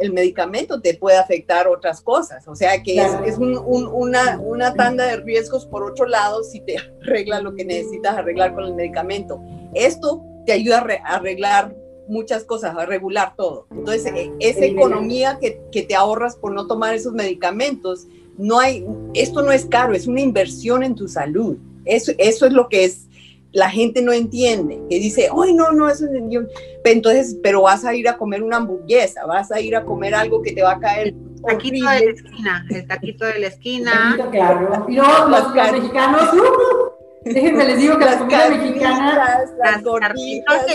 el 0.00 0.12
medicamento, 0.12 0.80
te 0.80 0.94
puede 0.94 1.16
afectar 1.16 1.68
otras 1.68 2.00
cosas. 2.00 2.46
O 2.48 2.56
sea 2.56 2.82
que 2.82 2.96
es, 2.96 3.12
es 3.24 3.38
un, 3.38 3.56
una, 3.56 4.38
una 4.40 4.74
tanda 4.74 5.06
de 5.06 5.16
riesgos 5.18 5.66
por 5.66 5.84
otro 5.84 6.06
lado 6.06 6.42
si 6.42 6.60
te 6.60 6.76
arregla 7.02 7.40
lo 7.40 7.54
que 7.54 7.64
necesitas 7.64 8.16
arreglar 8.16 8.54
con 8.54 8.64
el 8.64 8.74
medicamento. 8.74 9.40
Esto 9.74 10.24
te 10.44 10.52
ayuda 10.52 10.84
a 11.04 11.16
arreglar 11.16 11.74
muchas 12.08 12.44
cosas, 12.44 12.76
a 12.76 12.86
regular 12.86 13.34
todo. 13.36 13.66
Entonces, 13.70 14.12
e, 14.14 14.32
esa 14.40 14.64
economía 14.64 15.38
que, 15.40 15.60
que, 15.72 15.82
te 15.82 15.94
ahorras 15.94 16.36
por 16.36 16.52
no 16.52 16.66
tomar 16.66 16.94
esos 16.94 17.12
medicamentos, 17.12 18.06
no 18.38 18.58
hay, 18.58 18.84
esto 19.14 19.42
no 19.42 19.52
es 19.52 19.64
caro, 19.66 19.94
es 19.94 20.06
una 20.06 20.20
inversión 20.20 20.82
en 20.82 20.94
tu 20.94 21.08
salud. 21.08 21.56
Eso, 21.84 22.12
eso 22.18 22.46
es 22.46 22.52
lo 22.52 22.68
que 22.68 22.84
es 22.84 23.06
la 23.52 23.70
gente 23.70 24.02
no 24.02 24.12
entiende, 24.12 24.78
que 24.90 24.98
dice, 24.98 25.30
ay, 25.34 25.54
no, 25.54 25.72
no, 25.72 25.88
eso 25.88 26.04
es... 26.04 26.10
Yo, 26.28 26.42
entonces, 26.84 27.38
pero 27.42 27.62
vas 27.62 27.86
a 27.86 27.94
ir 27.94 28.06
a 28.06 28.18
comer 28.18 28.42
una 28.42 28.58
hamburguesa, 28.58 29.24
vas 29.24 29.50
a 29.50 29.60
ir 29.60 29.74
a 29.74 29.84
comer 29.84 30.14
algo 30.14 30.42
que 30.42 30.52
te 30.52 30.62
va 30.62 30.72
a 30.72 30.78
caer 30.78 31.14
taquito 31.46 31.88
de 31.88 32.04
la 32.04 32.10
esquina, 32.10 32.66
el 32.70 32.86
taquito 32.86 33.24
de 33.24 33.38
la 33.38 33.46
esquina. 33.46 34.28
claro. 34.30 34.86
Y 34.88 34.96
no, 34.96 35.28
los, 35.28 35.54
mexicanos, 35.54 36.34
uh, 36.34 36.95
déjenme 37.34 37.64
les 37.64 37.78
digo 37.78 37.98
que 37.98 38.04
las 38.04 38.14
la 38.14 38.18
comida 38.20 38.48
mexicana, 38.50 39.44
las, 39.58 39.82
gorditas. 39.82 40.66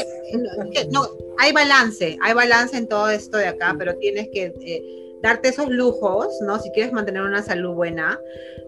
No, 0.91 1.07
hay 1.37 1.51
balance, 1.51 2.17
hay 2.21 2.33
balance 2.33 2.77
en 2.77 2.87
todo 2.87 3.09
esto 3.09 3.37
de 3.37 3.47
acá, 3.47 3.75
pero 3.77 3.95
tienes 3.95 4.29
que 4.29 4.53
eh, 4.61 5.10
darte 5.21 5.49
esos 5.49 5.69
lujos, 5.69 6.39
¿no? 6.41 6.59
Si 6.59 6.71
quieres 6.71 6.93
mantener 6.93 7.21
una 7.21 7.43
salud 7.43 7.73
buena, 7.73 8.19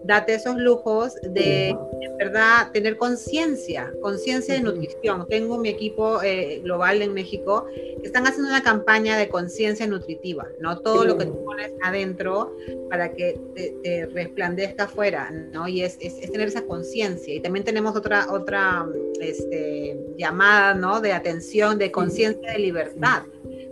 date 0.04 0.34
esos 0.34 0.56
lujos 0.56 1.14
de, 1.22 1.70
en 1.70 2.16
verdad, 2.18 2.70
tener 2.72 2.96
conciencia, 2.96 3.92
conciencia 4.00 4.54
de 4.54 4.60
nutrición. 4.60 5.26
Tengo 5.28 5.58
mi 5.58 5.68
equipo 5.68 6.22
eh, 6.22 6.60
global 6.62 7.02
en 7.02 7.12
México 7.12 7.66
que 7.74 8.06
están 8.06 8.26
haciendo 8.26 8.50
una 8.50 8.62
campaña 8.62 9.16
de 9.16 9.28
conciencia 9.28 9.86
nutritiva, 9.86 10.46
¿no? 10.60 10.78
Todo 10.78 11.04
lo 11.04 11.18
que 11.18 11.26
tú 11.26 11.44
pones 11.44 11.72
adentro 11.82 12.54
para 12.88 13.12
que 13.12 13.40
te, 13.54 14.06
resplandezca 14.06 14.84
afuera, 14.84 15.30
¿no? 15.30 15.66
Y 15.66 15.82
es, 15.82 15.96
es, 16.00 16.30
tener 16.30 16.48
esa 16.48 16.62
conciencia. 16.62 17.34
Y 17.34 17.40
también 17.40 17.64
tenemos 17.64 17.96
otra, 17.96 18.30
otra 18.30 18.86
este, 19.20 19.98
llamada, 20.16 20.74
¿no? 20.74 21.00
De 21.00 21.12
atención, 21.12 21.78
de 21.78 21.90
conciencia 21.90 22.52
de 22.52 22.58
libertad 22.58 23.22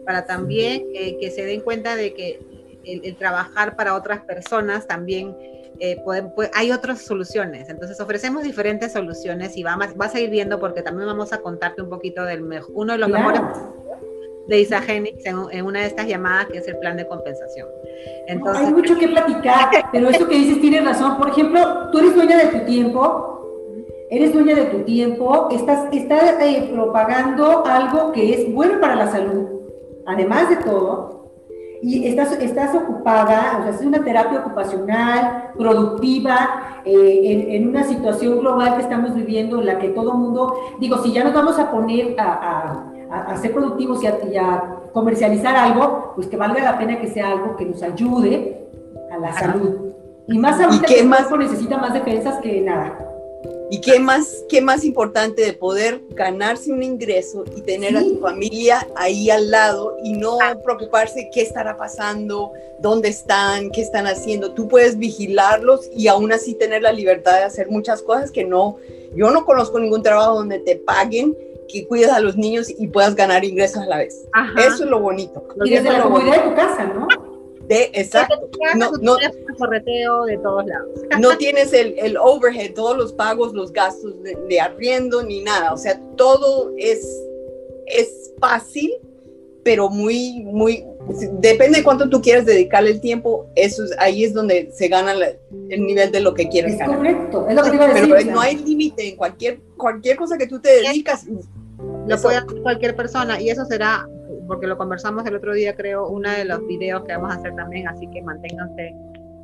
para 0.05 0.27
también 0.27 0.87
eh, 0.95 1.17
que 1.21 1.31
se 1.31 1.45
den 1.45 1.61
cuenta 1.61 1.97
de 1.97 2.13
que 2.15 2.41
el, 2.85 3.17
trabajar 3.17 3.77
para 3.77 3.95
otras 3.95 4.21
personas 4.21 4.87
también 4.87 5.37
eh, 5.81 6.03
hay 6.55 6.73
otras 6.73 7.03
soluciones. 7.03 7.69
Entonces 7.69 8.01
ofrecemos 8.01 8.43
diferentes 8.43 8.93
soluciones 8.93 9.57
y 9.57 9.63
vamos, 9.63 9.97
vas 9.97 10.15
a 10.15 10.21
ir 10.21 10.31
viendo 10.31 10.61
porque 10.61 10.83
también 10.83 11.07
vamos 11.07 11.33
a 11.33 11.39
contarte 11.39 11.83
un 11.83 11.89
poquito 11.89 12.25
del 12.25 12.43
uno 12.75 12.93
de 12.93 12.99
los 12.99 13.09
mejores 13.09 13.41
de 14.47 14.61
Isagenix 14.61 15.25
en, 15.25 15.37
en, 15.51 15.65
una 15.65 15.81
de 15.81 15.87
estas 15.87 16.07
llamadas 16.07 16.47
que 16.47 16.59
es 16.59 16.69
el 16.69 16.79
plan 16.79 16.97
de 16.97 17.07
compensación. 17.07 17.69
Entonces, 18.27 18.67
hay 18.67 18.73
mucho 18.73 18.99
que 18.99 19.09
platicar, 19.09 19.71
pero 19.93 20.09
eso 20.09 20.29
que 20.29 20.37
dices 20.37 20.61
tiene 20.61 20.81
razón. 20.81 21.17
Por 21.17 21.31
ejemplo, 21.31 21.91
tú 21.91 21.99
eres 21.99 22.15
dueña 22.15 22.37
de 22.37 22.59
tu 22.59 22.65
tiempo, 22.67 23.33
eres 24.11 24.33
dueña 24.33 24.55
de 24.55 24.65
tu 24.67 24.83
tiempo, 24.83 25.49
estás, 25.51 25.87
estás 25.93 26.35
eh, 26.43 26.71
propagando 26.73 27.65
algo 27.67 28.13
que 28.13 28.35
es 28.35 28.53
bueno 28.53 28.81
para 28.81 28.97
la 28.97 29.11
salud, 29.11 29.49
además 30.07 30.51
de 30.51 30.57
todo, 30.57 31.22
y 31.83 32.07
estás, 32.07 32.33
estás 32.41 32.75
ocupada, 32.77 33.59
o 33.59 33.63
sea, 33.65 33.73
es 33.73 33.81
una 33.81 34.05
terapia 34.05 34.39
ocupacional, 34.39 35.51
productiva, 35.59 36.81
eh, 36.85 37.49
en, 37.51 37.69
una 37.69 37.83
situación 37.83 38.39
global 38.39 38.77
que 38.77 38.83
estamos 38.83 39.15
viviendo 39.15 39.59
en 39.59 39.67
la 39.67 39.79
que 39.79 39.89
todo 39.89 40.15
mundo, 40.15 40.55
digo, 40.79 40.99
si 40.99 41.13
ya 41.13 41.25
nos 41.25 41.35
vamos 41.35 41.59
a 41.59 41.73
poner 41.73 42.15
a, 42.21 42.85
a, 43.11 43.37
ser 43.37 43.53
productivos 43.53 44.01
y 44.03 44.37
a, 44.37 44.79
comercializar 44.93 45.57
algo, 45.57 46.13
pues 46.15 46.29
que 46.29 46.37
valga 46.37 46.63
la 46.63 46.79
pena 46.79 47.01
que 47.01 47.09
sea 47.09 47.33
algo 47.33 47.57
que 47.57 47.65
nos 47.65 47.83
ayude 47.83 48.69
a 49.11 49.19
la 49.19 49.33
salud. 49.33 49.93
Y 50.29 50.39
más 50.39 50.61
ahorita 50.61 50.87
que 50.87 51.01
el 51.01 51.09
cuerpo 51.09 51.37
necesita 51.39 51.79
más 51.79 51.95
defensas 51.95 52.39
que 52.41 52.61
nada. 52.61 53.12
¿Y 53.73 53.81
qué 53.81 53.99
más, 53.99 54.45
qué 54.51 54.61
más 54.61 54.85
importante 54.85 55.41
de 55.41 55.55
poder 55.55 56.03
ganarse 56.11 56.71
un 56.71 56.83
ingreso 56.83 57.43
y 57.57 57.63
tener 57.63 57.97
a 57.97 58.03
tu 58.03 58.19
familia 58.19 58.87
ahí 58.97 59.31
al 59.31 59.51
lado 59.51 59.97
y 60.05 60.13
no 60.13 60.37
preocuparse 60.63 61.31
qué 61.33 61.41
estará 61.41 61.79
pasando, 61.79 62.53
dónde 62.81 63.09
están, 63.09 63.71
qué 63.71 63.81
están 63.81 64.07
haciendo? 64.07 64.53
Tú 64.53 64.69
puedes 64.69 64.99
vigilarlos 64.99 65.89
y 65.97 66.09
aún 66.09 66.33
así 66.33 66.53
tener 66.53 66.83
la 66.83 66.93
libertad 66.93 67.39
de 67.39 67.45
hacer 67.45 67.71
muchas 67.71 68.03
cosas 68.03 68.31
que 68.31 68.45
no, 68.45 68.77
yo 69.15 69.31
no 69.31 69.47
conozco 69.47 69.81
ningún 69.81 70.03
trabajo 70.03 70.35
donde 70.35 70.59
te 70.59 70.77
paguen 70.77 71.35
que 71.67 71.87
cuides 71.87 72.11
a 72.11 72.21
los 72.21 72.37
niños 72.37 72.69
y 72.69 72.89
puedas 72.89 73.15
ganar 73.15 73.43
ingresos 73.43 73.79
a 73.79 73.87
la 73.87 73.97
vez. 73.97 74.29
Eso 74.59 74.85
es 74.85 74.91
lo 74.91 75.01
bonito. 75.01 75.49
Y 75.65 75.71
desde 75.71 75.93
la 75.93 76.03
comodidad 76.03 76.45
de 76.45 76.51
tu 76.51 76.55
casa, 76.55 76.85
¿no? 76.85 77.32
De, 77.69 77.91
exacto. 77.95 78.51
No, 78.77 78.93
no, 79.01 79.17
correteo 79.59 80.25
de 80.25 80.39
todos 80.39 80.67
lados. 80.67 81.01
No 81.21 81.37
tienes 81.37 81.73
el, 81.73 81.99
el 81.99 82.17
overhead, 82.17 82.75
todos 82.75 82.97
los 82.97 83.13
pagos, 83.13 83.53
los 83.53 83.73
gastos 83.73 84.15
de, 84.23 84.61
arriendo 84.61 85.23
ni 85.23 85.43
nada. 85.43 85.73
O 85.73 85.77
sea, 85.77 86.01
todo 86.17 86.73
es, 86.77 87.07
es 87.87 88.33
fácil, 88.41 88.93
pero 89.65 89.89
muy, 89.89 90.41
muy, 90.45 90.85
depende 91.39 91.79
de 91.79 91.85
cuánto 91.85 92.09
tú 92.09 92.21
quieras 92.21 92.45
dedicarle 92.45 92.91
el 92.91 93.01
tiempo, 93.01 93.47
eso 93.55 93.85
es, 93.85 93.93
ahí 93.99 94.25
es 94.25 94.35
donde 94.35 94.71
se 94.73 94.89
gana 94.89 95.13
el 95.13 95.87
nivel 95.87 96.11
de 96.11 96.21
lo 96.21 96.35
que 96.35 96.49
quieres 96.49 96.75
es 96.75 96.87
Correcto, 96.87 97.47
es 97.49 97.55
lo 97.55 97.63
que 97.63 97.71
te 97.71 97.77
iba 97.77 97.85
a 97.85 97.89
decir. 97.95 98.15
Pero 98.17 98.33
no 98.33 98.41
hay 98.41 98.57
límite 98.57 99.09
en 99.09 99.17
cualquier, 99.17 99.61
cualquier 99.77 100.17
cosa 100.17 100.37
que 100.37 100.47
tú 100.47 100.61
te 100.61 100.83
dedicas. 100.83 101.27
Lo 102.07 102.21
puede 102.21 102.37
hacer 102.37 102.63
cualquier 102.63 102.97
persona 102.97 103.41
y 103.41 103.51
eso 103.51 103.65
será 103.65 104.09
porque 104.53 104.67
lo 104.67 104.77
conversamos 104.77 105.25
el 105.25 105.35
otro 105.35 105.55
día, 105.55 105.75
creo, 105.75 106.07
uno 106.09 106.31
de 106.31 106.45
los 106.45 106.67
videos 106.67 107.05
que 107.05 107.17
vamos 107.17 107.33
a 107.33 107.39
hacer 107.39 107.55
también, 107.55 107.89
así 107.89 108.07
que 108.09 108.21
manténganse 108.21 108.95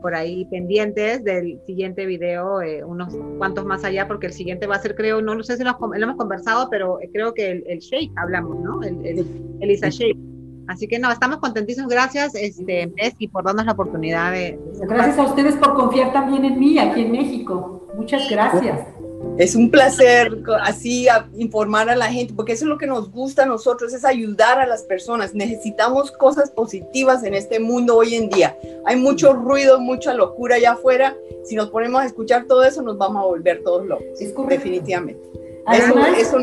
por 0.03 0.15
ahí 0.15 0.45
pendientes 0.51 1.25
del 1.25 1.59
siguiente 1.65 2.05
video, 2.05 2.61
eh, 2.61 2.85
unos 2.85 3.17
cuantos 3.39 3.65
más 3.65 3.85
allá, 3.85 4.07
porque 4.07 4.27
el 4.27 4.35
siguiente 4.35 4.67
va 4.67 4.77
a 4.77 4.81
ser, 4.81 4.95
creo, 4.95 5.23
no, 5.23 5.43
sé 5.43 5.57
si 5.57 5.65
lo, 5.65 5.79
hemos 5.95 6.17
conversado, 6.17 6.69
pero 6.71 6.99
creo 7.11 7.33
que 7.33 7.53
el, 7.53 7.65
el 7.69 7.79
Shake 7.79 8.13
hablamos, 8.17 8.61
¿no? 8.61 8.83
El, 8.83 9.25
el, 9.63 9.71
Isa 9.71 9.89
Shake. 9.89 10.19
Así 10.67 10.87
que 10.87 10.99
no, 10.99 11.11
estamos 11.11 11.39
contentísimos. 11.39 11.91
Gracias, 11.91 12.35
este, 12.35 12.93
y 13.19 13.29
por 13.29 13.45
darnos 13.45 13.65
la 13.65 13.73
oportunidad 13.73 14.33
de... 14.33 14.61
gracias 14.91 15.19
a 15.19 15.23
ustedes 15.23 15.57
por 15.57 15.73
confiar 15.73 16.13
también 16.13 16.45
en 16.45 16.61
mí 16.61 16.79
aquí 16.79 17.01
en 17.01 17.13
México. 17.13 17.89
Muchas 17.97 18.29
gracias. 18.29 18.87
Es 19.39 19.55
un 19.55 19.71
placer 19.71 20.37
así 20.63 21.07
informar 21.37 21.89
a 21.89 21.97
la 21.97 22.07
gente, 22.07 22.35
porque 22.35 22.53
eso 22.53 22.65
es 22.65 22.69
lo 22.69 22.77
que 22.77 22.89
nos 22.89 23.11
gusta 23.11 23.45
a 23.45 23.47
nosotros, 23.47 23.95
es 23.95 24.05
ayudar 24.05 24.59
a 24.59 24.67
las 24.67 24.83
personas. 24.83 25.33
Necesitamos 25.33 26.11
cosas 26.11 26.51
positivas 26.51 27.23
en 27.23 27.35
este 27.35 27.61
mundo 27.61 27.97
hoy 27.97 28.17
en 28.17 28.29
día. 28.31 28.57
Hay 28.85 28.97
mucho 28.97 29.33
ruido, 29.33 29.79
mucha 29.79 30.13
locura 30.13 30.57
allá 30.57 30.73
afuera. 30.73 31.17
Si 31.45 31.55
nos 31.55 31.71
ponemos 31.71 32.03
a 32.03 32.07
escuchar 32.07 32.47
todo 32.47 32.65
eso, 32.65 32.83
nos 32.83 32.99
vamos 32.99 33.23
a 33.23 33.27
volver 33.27 33.63
todos 33.63 33.87
locos. 33.87 34.07
Es 34.19 34.35
Definitivamente. 34.49 35.23
Además, 35.67 36.19
eso, 36.19 36.39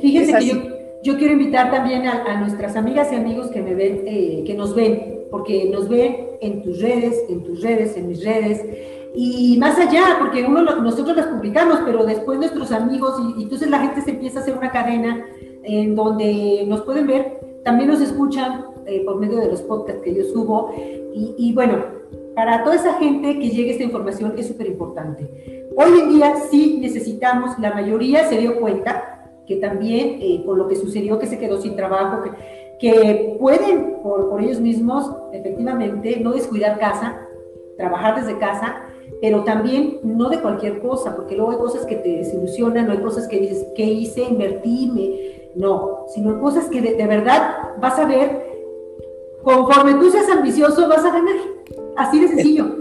fíjense 0.00 0.38
que 0.38 0.78
yo, 1.02 1.16
quiero 1.16 1.32
invitar 1.32 1.70
también 1.70 2.06
a, 2.06 2.40
nuestras 2.40 2.76
amigas 2.76 3.08
y 3.12 3.16
amigos 3.16 3.48
que 3.48 3.60
me 3.60 3.74
ven, 3.74 4.04
eh, 4.06 4.44
que 4.46 4.54
nos 4.54 4.74
ven, 4.74 5.24
porque 5.30 5.68
nos 5.70 5.88
ven 5.88 6.28
en 6.40 6.62
tus 6.62 6.80
redes, 6.80 7.24
en 7.28 7.42
tus 7.42 7.62
redes, 7.62 7.96
en 7.96 8.08
mis 8.08 8.24
redes 8.24 8.60
y 9.14 9.56
más 9.58 9.78
allá, 9.78 10.16
porque 10.18 10.44
uno, 10.44 10.62
nosotros 10.62 11.16
las 11.16 11.26
publicamos, 11.26 11.80
pero 11.84 12.04
después 12.04 12.38
nuestros 12.38 12.70
amigos, 12.72 13.20
y, 13.36 13.42
entonces 13.42 13.70
la 13.70 13.80
gente 13.80 14.02
se 14.02 14.10
empieza 14.10 14.38
a 14.38 14.42
hacer 14.42 14.56
una 14.56 14.70
cadena 14.70 15.24
en 15.62 15.94
donde 15.94 16.64
nos 16.66 16.82
pueden 16.82 17.06
ver, 17.06 17.40
también 17.64 17.90
nos 17.90 18.00
escuchan 18.00 18.66
eh, 18.86 19.02
por 19.04 19.18
medio 19.18 19.38
de 19.38 19.48
los 19.48 19.62
podcasts 19.62 20.02
que 20.02 20.14
yo 20.14 20.24
subo, 20.24 20.72
y, 21.14 21.52
bueno, 21.52 21.78
para 22.36 22.62
toda 22.62 22.76
esa 22.76 22.94
gente 22.94 23.40
que 23.40 23.50
llegue 23.50 23.72
esta 23.72 23.82
información 23.82 24.34
es 24.38 24.46
súper 24.46 24.68
importante. 24.68 25.66
Hoy 25.76 26.00
en 26.00 26.10
día 26.10 26.36
sí 26.48 26.78
necesitamos, 26.80 27.58
la 27.58 27.74
mayoría 27.74 28.28
se 28.28 28.38
dio 28.38 28.60
cuenta 28.60 29.18
que 29.48 29.56
también 29.56 30.18
eh, 30.20 30.42
por 30.46 30.56
lo 30.56 30.68
que 30.68 30.76
sucedió, 30.76 31.18
que 31.18 31.26
se 31.26 31.38
quedó 31.38 31.60
sin 31.60 31.74
trabajo, 31.74 32.22
que, 32.22 32.30
que 32.78 33.36
pueden 33.40 33.96
por, 34.00 34.28
por 34.28 34.40
ellos 34.40 34.60
mismos 34.60 35.10
efectivamente 35.32 36.20
no 36.20 36.32
descuidar 36.32 36.78
casa, 36.78 37.18
trabajar 37.76 38.20
desde 38.20 38.38
casa, 38.38 38.84
pero 39.20 39.44
también 39.44 40.00
no 40.02 40.28
de 40.28 40.40
cualquier 40.40 40.80
cosa, 40.80 41.16
porque 41.16 41.36
luego 41.36 41.52
hay 41.52 41.58
cosas 41.58 41.84
que 41.86 41.96
te 41.96 42.08
desilusionan, 42.08 42.86
no 42.86 42.92
hay 42.92 42.98
cosas 42.98 43.26
que 43.26 43.40
dices, 43.40 43.66
¿qué 43.74 43.84
hice? 43.84 44.22
Invertirme, 44.22 45.50
no, 45.54 46.04
sino 46.14 46.40
cosas 46.40 46.66
que 46.66 46.80
de, 46.80 47.06
verdad 47.06 47.74
vas 47.80 47.98
a 47.98 48.06
ver, 48.06 48.46
conforme 49.42 49.94
tú 49.94 50.10
seas 50.10 50.28
ambicioso, 50.28 50.88
vas 50.88 51.04
a 51.04 51.10
ganar, 51.10 51.36
así 51.96 52.20
de 52.20 52.28
sencillo. 52.28 52.76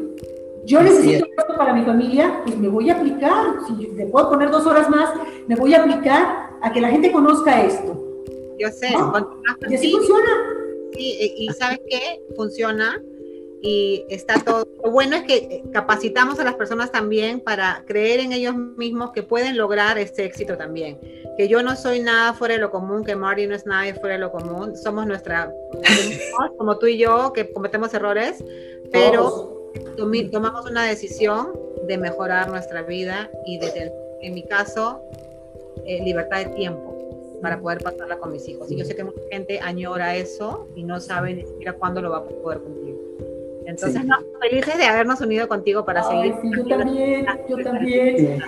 Yo 0.65 0.81
necesito 0.83 1.25
esto 1.25 1.55
para 1.57 1.73
mi 1.73 1.83
familia, 1.83 2.41
pues 2.43 2.57
me 2.57 2.67
voy 2.67 2.89
a 2.89 2.97
aplicar, 2.97 3.55
si 3.65 3.87
me 3.87 4.05
puedo 4.07 4.29
poner 4.29 4.51
dos 4.51 4.65
horas 4.65 4.89
más, 4.89 5.09
me 5.47 5.55
voy 5.55 5.73
a 5.73 5.81
aplicar 5.81 6.49
a 6.61 6.71
que 6.73 6.81
la 6.81 6.89
gente 6.89 7.11
conozca 7.11 7.63
esto. 7.63 8.03
Yo 8.59 8.69
sé, 8.69 8.89
y 9.69 9.75
así 9.75 9.91
funciona. 9.91 10.29
Sí, 10.93 11.33
y 11.37 11.47
¿sabes 11.53 11.79
qué? 11.87 12.21
Funciona 12.35 13.01
y 13.61 14.05
está 14.09 14.39
todo. 14.43 14.67
Lo 14.83 14.91
bueno 14.91 15.15
es 15.15 15.23
que 15.23 15.63
capacitamos 15.71 16.39
a 16.39 16.43
las 16.43 16.55
personas 16.55 16.91
también 16.91 17.39
para 17.39 17.83
creer 17.87 18.19
en 18.19 18.31
ellos 18.31 18.55
mismos 18.55 19.11
que 19.11 19.23
pueden 19.23 19.57
lograr 19.57 19.97
este 19.97 20.25
éxito 20.25 20.57
también. 20.57 20.99
Que 21.37 21.47
yo 21.47 21.61
no 21.63 21.75
soy 21.75 21.99
nada 21.99 22.33
fuera 22.33 22.55
de 22.55 22.59
lo 22.59 22.71
común, 22.71 23.03
que 23.03 23.15
Marty 23.15 23.47
no 23.47 23.55
es 23.55 23.65
nada 23.65 23.93
fuera 23.95 24.15
de 24.15 24.19
lo 24.19 24.31
común. 24.31 24.75
Somos 24.77 25.07
nuestra, 25.07 25.51
como 26.57 26.77
tú 26.77 26.87
y 26.87 26.97
yo, 26.97 27.33
que 27.33 27.51
cometemos 27.51 27.93
errores, 27.93 28.43
pero 28.91 29.71
tomamos 30.31 30.69
una 30.69 30.85
decisión 30.85 31.53
de 31.87 31.97
mejorar 31.97 32.49
nuestra 32.49 32.83
vida 32.83 33.29
y 33.45 33.59
de, 33.59 33.91
en 34.21 34.33
mi 34.33 34.43
caso, 34.43 35.01
eh, 35.85 36.03
libertad 36.03 36.39
de 36.39 36.55
tiempo 36.55 36.95
para 37.41 37.59
poder 37.59 37.83
pasarla 37.83 38.17
con 38.17 38.31
mis 38.31 38.47
hijos. 38.47 38.71
Y 38.71 38.77
yo 38.77 38.85
sé 38.85 38.95
que 38.95 39.03
mucha 39.03 39.21
gente 39.31 39.59
añora 39.59 40.15
eso 40.15 40.67
y 40.75 40.83
no 40.83 40.99
sabe 40.99 41.33
ni 41.33 41.45
siquiera 41.45 41.73
cuándo 41.73 42.01
lo 42.01 42.11
va 42.11 42.17
a 42.17 42.23
poder 42.23 42.59
cumplir. 42.59 43.06
Entonces, 43.67 44.05
no, 44.05 44.15
felices 44.39 44.77
de 44.77 44.85
habernos 44.85 45.19
unido 45.19 45.49
contigo 45.49 45.83
para 45.83 46.01
seguir. 46.01 46.33
yo 46.55 46.65
también, 46.65 47.25
yo 47.49 47.57
también. 47.57 48.39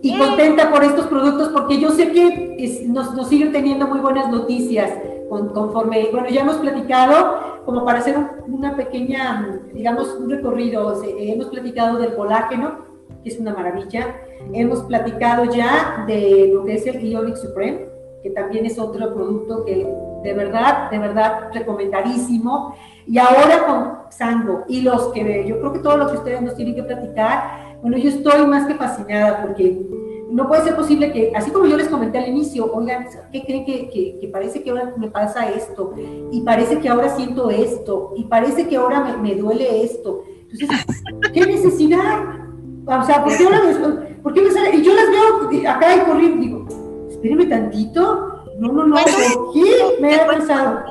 y 0.00 0.16
contenta 0.16 0.70
por 0.70 0.84
estos 0.84 1.08
productos 1.08 1.48
porque 1.48 1.80
yo 1.80 1.90
sé 1.90 2.12
que 2.12 2.86
nos, 2.86 3.12
nos, 3.16 3.28
siguen 3.28 3.50
teniendo 3.50 3.88
muy 3.88 3.98
buenas 3.98 4.30
noticias 4.30 4.92
conforme, 5.28 6.08
bueno, 6.12 6.28
ya 6.28 6.42
hemos 6.42 6.58
platicado, 6.58 7.62
como 7.64 7.84
para 7.84 7.98
hacer 7.98 8.16
una 8.46 8.76
pequeña, 8.76 9.60
digamos, 9.74 10.14
un 10.14 10.30
recorrido, 10.30 11.02
hemos 11.04 11.46
platicado 11.46 11.98
del 11.98 12.14
colágeno, 12.14 12.86
que 13.24 13.30
es 13.30 13.38
una 13.40 13.52
maravilla, 13.52 14.14
hemos 14.52 14.84
platicado 14.84 15.44
ya 15.52 16.04
de 16.06 16.52
lo 16.54 16.64
que 16.64 16.74
es 16.74 16.86
el 16.86 17.00
Ionic 17.00 17.34
Supreme, 17.34 17.88
que 18.22 18.30
también 18.30 18.64
es 18.64 18.78
otro 18.78 19.12
producto 19.12 19.64
que 19.64 19.92
de 20.22 20.32
verdad, 20.32 20.90
de 20.90 20.98
verdad 20.98 21.50
recomendadísimo, 21.52 22.74
y 23.06 23.18
ahora 23.18 23.66
con 23.66 24.10
Sango, 24.10 24.64
y 24.68 24.82
los 24.82 25.12
que 25.12 25.46
yo 25.46 25.58
creo 25.60 25.72
que 25.72 25.78
todo 25.78 25.96
lo 25.96 26.08
que 26.08 26.16
ustedes 26.18 26.42
nos 26.42 26.54
tienen 26.54 26.74
que 26.74 26.82
platicar, 26.82 27.78
bueno, 27.80 27.96
yo 27.96 28.10
estoy 28.10 28.46
más 28.46 28.66
que 28.66 28.74
fascinada 28.74 29.42
porque 29.42 29.80
no 30.30 30.46
puede 30.46 30.62
ser 30.62 30.76
posible 30.76 31.10
que, 31.10 31.32
así 31.34 31.50
como 31.50 31.66
yo 31.66 31.76
les 31.76 31.88
comenté 31.88 32.18
al 32.18 32.28
inicio, 32.28 32.70
oigan, 32.72 33.06
¿qué 33.32 33.42
creen 33.44 33.64
que, 33.64 34.18
que, 34.20 34.28
parece 34.28 34.62
que 34.62 34.70
ahora 34.70 34.92
me 34.96 35.08
pasa 35.08 35.48
esto? 35.48 35.94
Y 36.30 36.42
parece 36.42 36.80
que 36.80 36.88
ahora 36.88 37.08
siento 37.16 37.50
esto, 37.50 38.12
y 38.16 38.24
parece 38.24 38.68
que 38.68 38.76
ahora 38.76 39.00
me, 39.00 39.16
me 39.16 39.34
duele 39.34 39.82
esto. 39.82 40.22
Entonces, 40.50 40.68
¿qué 41.32 41.46
necesidad? 41.46 42.24
O 42.86 43.04
sea, 43.04 43.24
¿por 43.24 43.36
qué, 43.36 43.44
ahora 43.44 43.60
me, 43.64 44.14
¿por 44.16 44.34
qué 44.34 44.42
me 44.42 44.50
sale? 44.50 44.76
Y 44.76 44.82
yo 44.82 44.92
las 44.94 45.10
veo 45.10 45.70
acá 45.70 45.96
y 45.96 46.00
corriendo, 46.00 46.40
digo, 46.40 46.66
espérenme 47.08 47.46
tantito, 47.46 48.37
no, 48.58 48.72
no, 48.72 48.86
no, 48.86 48.96
¿por 48.96 49.52
qué 49.52 50.00
me 50.00 50.16
ha 50.16 50.26
pasado? 50.26 50.84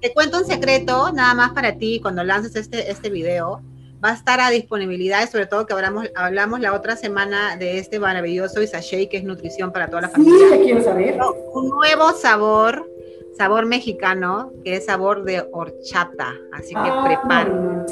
Te 0.00 0.12
cuento 0.12 0.38
un 0.38 0.44
secreto, 0.44 1.12
nada 1.12 1.34
más 1.34 1.52
para 1.52 1.76
ti, 1.76 2.00
cuando 2.00 2.24
lances 2.24 2.56
este, 2.56 2.90
este 2.90 3.10
video 3.10 3.62
va 4.04 4.10
a 4.10 4.14
estar 4.14 4.40
a 4.40 4.50
disponibilidad, 4.50 5.28
sobre 5.30 5.46
todo 5.46 5.66
que 5.66 5.72
hablamos, 5.72 6.08
hablamos 6.14 6.60
la 6.60 6.72
otra 6.72 6.96
semana 6.96 7.56
de 7.56 7.78
este 7.78 7.98
maravilloso 7.98 8.62
Isashei, 8.62 9.08
que 9.08 9.18
es 9.18 9.24
nutrición 9.24 9.72
para 9.72 9.88
toda 9.88 10.02
la 10.02 10.08
familia. 10.08 10.46
Sí, 10.52 10.58
quiero 10.64 10.82
saber. 10.82 11.18
Un 11.52 11.68
nuevo 11.68 12.12
sabor, 12.12 12.88
sabor 13.36 13.66
mexicano, 13.66 14.52
que 14.64 14.76
es 14.76 14.86
sabor 14.86 15.24
de 15.24 15.48
horchata, 15.52 16.34
así 16.52 16.70
que 16.70 16.80
ah, 16.80 17.04
prepara. 17.04 17.86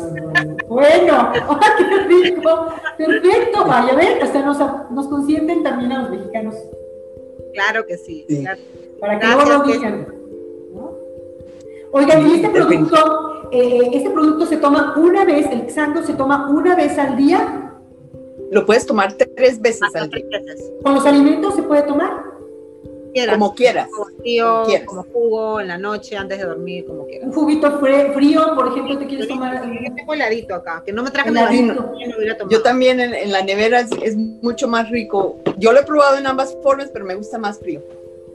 bueno, 0.68 1.32
qué 1.78 1.98
rico! 2.08 2.68
Perfecto, 2.98 3.64
vaya, 3.64 3.92
a 3.92 3.96
ver, 3.96 4.22
hasta 4.22 4.42
nos, 4.42 4.58
nos 4.90 5.08
consienten 5.08 5.62
también 5.62 5.92
a 5.92 6.02
los 6.02 6.10
mexicanos. 6.10 6.54
Claro 7.52 7.86
que 7.86 7.96
sí. 7.96 8.26
Para 9.00 9.18
que 9.18 9.26
no 9.26 9.44
lo 9.44 9.64
digan. 9.64 10.06
Oigan, 11.92 12.26
y 12.26 12.34
este 12.34 12.48
producto 12.50 13.26
eh, 13.52 13.90
este 13.92 14.10
producto 14.10 14.46
se 14.46 14.56
toma 14.56 14.94
una 14.96 15.24
vez, 15.24 15.46
el 15.50 15.70
Xando 15.70 16.02
se 16.02 16.14
toma 16.14 16.48
una 16.50 16.74
vez 16.74 16.98
al 16.98 17.16
día. 17.16 17.72
Lo 18.50 18.64
puedes 18.64 18.86
tomar 18.86 19.14
tres 19.14 19.60
veces 19.60 19.94
al 19.94 20.10
día. 20.10 20.24
¿Con 20.82 20.94
los 20.94 21.06
alimentos 21.06 21.54
se 21.54 21.62
puede 21.62 21.82
tomar? 21.82 22.24
Como 23.30 23.54
quieras. 23.54 23.88
Como 24.84 25.04
jugo 25.04 25.60
en 25.60 25.68
la 25.68 25.78
noche, 25.78 26.16
antes 26.16 26.38
de 26.38 26.44
dormir, 26.44 26.84
como 26.84 27.06
quieras. 27.06 27.28
Un 27.28 27.32
juguito 27.32 27.78
frío, 27.78 28.54
por 28.54 28.68
ejemplo, 28.68 28.98
te 28.98 29.06
quieres 29.06 29.26
tomar. 29.26 29.64
Yo 29.64 29.94
tengo 29.94 30.12
heladito 30.12 30.54
acá, 30.54 30.82
que 30.84 30.92
no 30.92 31.02
me 31.02 31.10
traje 31.10 31.30
heladito. 31.30 31.94
Yo 32.50 32.62
también 32.62 33.00
en, 33.00 33.32
la 33.32 33.42
nevera 33.42 33.80
es, 33.80 34.16
mucho 34.16 34.68
más 34.68 34.90
rico. 34.90 35.38
Yo 35.56 35.72
lo 35.72 35.80
he 35.80 35.84
probado 35.84 36.18
en 36.18 36.26
ambas 36.26 36.56
formas, 36.62 36.90
pero 36.92 37.04
me 37.04 37.14
gusta 37.14 37.38
más 37.38 37.58
frío 37.58 37.82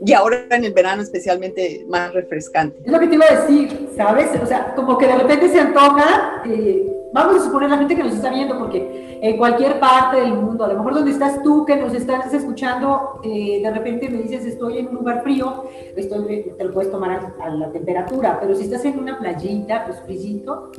y 0.04 0.14
ahora 0.14 0.46
en 0.50 0.66
el 0.66 0.74
verano 0.74 1.02
especialmente 1.02 1.86
más 1.88 2.14
refrescante. 2.14 2.82
Es 2.84 2.92
lo 2.92 3.00
que 3.00 3.08
te 3.08 3.16
iba 3.16 3.26
a 3.30 3.42
decir, 3.42 3.90
¿sabes? 3.96 4.30
O 4.42 4.46
sea, 4.46 4.74
como 4.76 4.98
que 4.98 5.06
de 5.06 5.16
repente 5.16 5.50
se 5.50 5.60
antoja, 5.60 6.42
eh, 6.46 6.92
vamos 7.14 7.38
a 7.38 7.46
suponer 7.46 7.70
la 7.70 7.78
gente 7.78 7.96
que 7.96 8.04
nos 8.04 8.16
está 8.16 8.32
viendo, 8.32 8.58
porque 8.58 9.20
en 9.22 9.38
cualquier 9.38 9.80
parte 9.80 10.18
del 10.18 10.34
mundo, 10.34 10.66
a 10.66 10.70
lo 10.70 10.78
mejor 10.80 10.96
donde 10.96 11.12
estás 11.12 11.44
tú, 11.44 11.66
que 11.66 11.76
nos 11.76 11.94
estás 11.94 12.34
escuchando, 12.34 13.20
eh, 13.24 13.62
de 13.62 13.72
repente 13.72 14.10
me 14.10 14.24
dices, 14.24 14.44
estoy 14.46 14.80
en 14.80 14.88
un 14.88 14.96
lugar 14.96 15.22
frío, 15.22 15.66
estoy, 15.96 16.52
te 16.58 16.64
lo 16.64 16.74
puedes 16.74 16.92
tomar 16.92 17.34
a, 17.40 17.50
la 17.50 17.72
temperatura, 17.72 18.40
pero 18.42 18.56
si 18.56 18.64
estás 18.64 18.84
en 18.86 18.98
una 18.98 19.20
playita, 19.20 19.86
pues 19.86 20.00
frillito, 20.00 20.72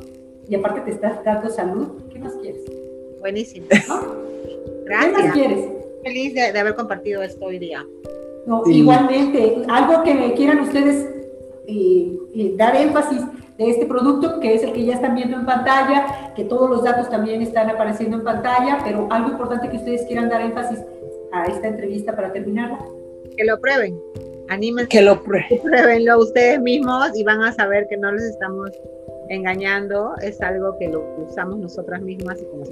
y 0.49 0.55
aparte 0.55 0.81
te 0.81 0.91
estás 0.91 1.23
dando 1.23 1.49
salud, 1.49 1.87
¿qué 2.11 2.19
más 2.19 2.33
quieres? 2.41 2.63
Buenísimo. 3.21 3.67
Gracias. 3.69 5.15
¿Qué 5.15 5.23
más 5.23 5.33
quieres? 5.33 5.69
Feliz 6.03 6.33
de 6.33 6.59
haber 6.59 6.75
compartido 6.75 7.23
esto 7.23 7.45
hoy 7.45 7.57
día. 7.57 7.85
No, 8.45 8.63
Igualmente, 8.65 9.63
algo 9.69 10.03
que 10.03 10.33
quieran 10.33 10.59
ustedes 10.59 11.07
eh, 11.67 12.17
eh, 12.35 12.53
dar 12.57 12.75
énfasis 12.75 13.21
de 13.57 13.69
este 13.69 13.85
producto, 13.85 14.39
que 14.39 14.53
es 14.53 14.63
el 14.63 14.73
que 14.73 14.83
ya 14.83 14.95
están 14.95 15.15
viendo 15.15 15.37
en 15.37 15.45
pantalla, 15.45 16.33
que 16.35 16.43
todos 16.43 16.69
los 16.69 16.83
datos 16.83 17.09
también 17.09 17.41
están 17.41 17.69
apareciendo 17.69 18.17
en 18.17 18.23
pantalla, 18.23 18.79
pero 18.83 19.07
algo 19.11 19.29
importante 19.29 19.69
que 19.69 19.77
ustedes 19.77 20.03
quieran 20.03 20.29
dar 20.29 20.41
énfasis 20.41 20.79
a 21.31 21.45
esta 21.45 21.67
entrevista 21.67 22.15
para 22.15 22.33
terminarla. 22.33 22.79
Que 23.37 23.45
lo 23.45 23.59
prueben, 23.59 23.97
anímense. 24.49 24.89
Que 24.89 25.01
lo 25.01 25.21
prueben. 25.21 25.61
Pruébenlo 25.63 26.19
ustedes 26.19 26.59
mismos 26.59 27.11
y 27.15 27.23
van 27.23 27.41
a 27.43 27.53
saber 27.53 27.87
que 27.87 27.97
no 27.97 28.11
les 28.11 28.23
estamos 28.23 28.71
engañando, 29.29 30.15
es 30.21 30.41
algo 30.41 30.77
que 30.77 30.89
lo 30.89 31.03
usamos 31.29 31.59
nosotras 31.59 32.01
mismas 32.01 32.41
y 32.41 32.45
como. 32.45 32.63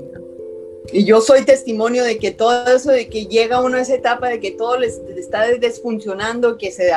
Y 0.92 1.06
yo 1.06 1.22
soy 1.22 1.46
testimonio 1.46 2.04
de 2.04 2.18
que 2.18 2.32
todo 2.32 2.66
eso, 2.68 2.92
de 2.92 3.08
que 3.08 3.26
llega 3.26 3.62
uno 3.62 3.78
a 3.78 3.82
esa 3.82 3.96
etapa 3.96 4.30
de 4.30 4.40
que 4.40 4.52
todo 4.52 4.78
les 4.78 5.00
está 5.16 5.48
desfuncionando, 5.48 6.58
que 6.58 6.72
se, 6.72 6.92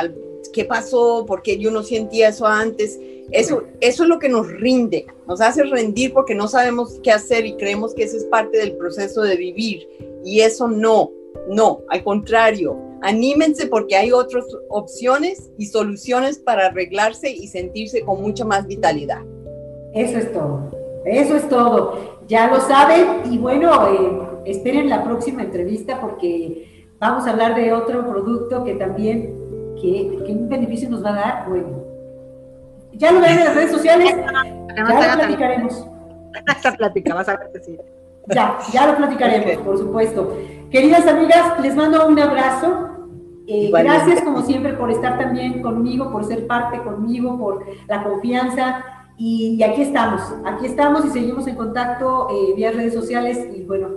qué 0.51 0.65
pasó, 0.65 1.25
porque 1.27 1.57
yo 1.57 1.71
no 1.71 1.83
sentía 1.83 2.29
eso 2.29 2.45
antes, 2.45 2.99
eso, 3.31 3.63
eso 3.81 4.03
es 4.03 4.09
lo 4.09 4.19
que 4.19 4.29
nos 4.29 4.47
rinde, 4.47 5.05
nos 5.27 5.41
hace 5.41 5.63
rendir 5.63 6.13
porque 6.13 6.35
no 6.35 6.47
sabemos 6.47 6.99
qué 7.03 7.11
hacer 7.11 7.45
y 7.45 7.55
creemos 7.55 7.93
que 7.93 8.03
eso 8.03 8.17
es 8.17 8.25
parte 8.25 8.57
del 8.57 8.75
proceso 8.75 9.21
de 9.21 9.35
vivir. 9.35 9.87
Y 10.23 10.41
eso 10.41 10.67
no, 10.67 11.11
no, 11.49 11.81
al 11.89 12.03
contrario, 12.03 12.77
anímense 13.01 13.67
porque 13.67 13.95
hay 13.95 14.11
otras 14.11 14.45
opciones 14.69 15.51
y 15.57 15.67
soluciones 15.67 16.39
para 16.39 16.67
arreglarse 16.67 17.29
y 17.29 17.47
sentirse 17.47 18.01
con 18.01 18.21
mucha 18.21 18.45
más 18.45 18.65
vitalidad. 18.67 19.21
Eso 19.93 20.17
es 20.17 20.31
todo, 20.33 20.69
eso 21.05 21.35
es 21.35 21.47
todo. 21.47 22.19
Ya 22.27 22.47
lo 22.47 22.59
saben 22.59 23.31
y 23.31 23.37
bueno, 23.37 23.87
eh, 23.87 24.41
esperen 24.45 24.89
la 24.89 25.03
próxima 25.03 25.43
entrevista 25.43 26.01
porque 26.01 26.87
vamos 26.99 27.27
a 27.27 27.31
hablar 27.31 27.55
de 27.55 27.73
otro 27.73 28.07
producto 28.07 28.63
que 28.63 28.75
también, 28.75 29.33
que, 29.79 30.23
un 30.27 30.49
beneficio 30.49 30.89
nos 30.89 31.03
va 31.03 31.09
a 31.09 31.15
dar, 31.15 31.49
bueno. 31.49 31.83
Ya 32.93 33.11
lo 33.11 33.19
ven 33.19 33.31
en 33.31 33.45
las 33.45 33.55
redes 33.55 33.71
sociales, 33.71 34.15
ya 34.75 35.15
lo 35.15 35.17
platicaremos. 35.17 35.87
Esta 36.47 36.71
plática, 36.73 37.13
vas 37.13 37.29
a 37.29 37.37
ver 37.37 37.51
que 37.53 37.59
sí. 37.59 37.77
Ya, 38.27 38.57
ya 38.71 38.87
lo 38.87 38.97
platicaremos, 38.97 39.63
por 39.63 39.77
supuesto. 39.77 40.35
Queridas 40.71 41.05
amigas, 41.07 41.59
les 41.61 41.75
mando 41.75 42.07
un 42.07 42.19
abrazo. 42.19 42.89
Eh, 43.47 43.69
gracias 43.71 44.21
como 44.21 44.41
siempre 44.41 44.73
por 44.73 44.89
estar 44.89 45.19
también 45.19 45.61
conmigo, 45.61 46.11
por 46.11 46.25
ser 46.25 46.47
parte 46.47 46.81
conmigo, 46.81 47.37
por 47.37 47.63
la 47.87 48.03
confianza. 48.03 48.83
Y, 49.17 49.63
aquí 49.63 49.81
estamos, 49.81 50.21
aquí 50.45 50.65
estamos 50.65 51.05
y 51.05 51.09
seguimos 51.09 51.47
en 51.47 51.55
contacto 51.55 52.27
eh, 52.29 52.53
vía 52.55 52.71
redes 52.71 52.93
sociales 52.93 53.47
y 53.55 53.61
bueno, 53.63 53.89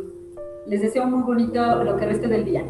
les 0.66 0.80
deseo 0.80 1.06
muy 1.06 1.22
bonito 1.22 1.82
lo 1.82 1.96
que 1.96 2.06
reste 2.06 2.28
del 2.28 2.44
día. 2.44 2.64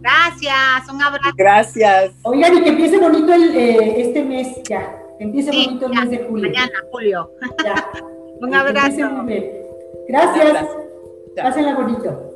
Gracias, 0.00 0.92
un 0.92 1.02
abrazo. 1.02 1.30
Gracias. 1.36 2.12
Oigan, 2.22 2.56
y 2.56 2.62
que 2.62 2.70
empiece 2.70 2.98
bonito 2.98 3.34
el, 3.34 3.54
eh, 3.54 4.00
este 4.00 4.24
mes 4.24 4.62
ya, 4.68 4.98
que 5.18 5.24
empiece 5.24 5.50
bonito 5.50 5.86
el 5.86 5.92
mes 5.92 6.10
de 6.10 6.18
julio. 6.26 6.48
Mañana, 6.48 6.72
julio. 6.90 7.30
Ya. 7.62 7.90
un 8.40 8.54
abrazo. 8.54 8.96
Gracias. 10.08 10.66
Pásenla 11.36 11.74
bonito. 11.74 12.29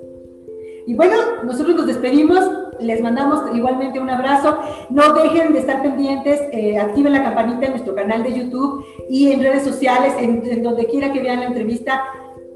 Y 0.87 0.95
bueno, 0.95 1.17
nosotros 1.45 1.77
nos 1.77 1.87
despedimos 1.87 2.45
les 2.81 3.01
mandamos 3.01 3.43
igualmente 3.55 4.01
un 4.01 4.11
abrazo. 4.11 4.59
No 4.91 5.13
dejen 5.15 5.53
de 5.53 5.61
estar 5.61 5.83
pendientes, 5.83 6.41
eh, 6.53 6.79
activen 6.79 7.13
la 7.13 7.23
campanita 7.23 7.67
en 7.67 7.73
nuestro 7.73 7.95
canal 7.95 8.23
de 8.23 8.33
YouTube 8.33 8.85
y 9.09 9.33
en 9.33 9.43
redes 9.43 9.65
sociales, 9.65 10.15
en, 10.19 10.63
donde 10.63 10.87
quiera 10.87 11.13
que 11.13 11.21
vean 11.21 11.41
la 11.41 11.47
entrevista. 11.47 12.03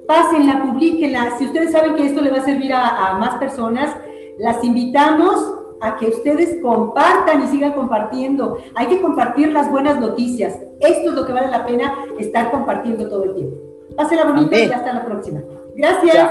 Pásenla, 0.06 0.62
publiquenla. 0.62 1.38
Si 1.38 1.46
ustedes 1.46 1.72
saben 1.72 1.94
que 1.94 2.06
esto 2.06 2.20
le 2.20 2.30
va 2.30 2.38
a 2.38 2.44
servir 2.44 2.72
a, 2.72 3.08
a 3.08 3.18
más 3.18 3.36
personas, 3.36 3.94
las 4.38 4.62
invitamos 4.64 5.54
a 5.80 5.96
que 5.96 6.06
ustedes 6.06 6.60
compartan 6.62 7.44
y 7.44 7.48
sigan 7.48 7.72
compartiendo. 7.72 8.58
Hay 8.74 8.86
que 8.86 9.00
compartir 9.00 9.52
las 9.52 9.70
buenas 9.70 10.00
noticias. 10.00 10.58
Esto 10.80 11.10
es 11.10 11.14
lo 11.14 11.26
que 11.26 11.32
vale 11.32 11.48
la 11.48 11.66
pena 11.66 11.94
estar 12.18 12.50
compartiendo 12.50 13.08
todo 13.08 13.24
el 13.24 13.34
tiempo. 13.34 13.56
Pásenla 13.96 14.24
bonita 14.24 14.58
y 14.58 14.70
hasta 14.70 14.92
la 14.92 15.04
próxima. 15.04 15.42
Gracias. 15.74 16.30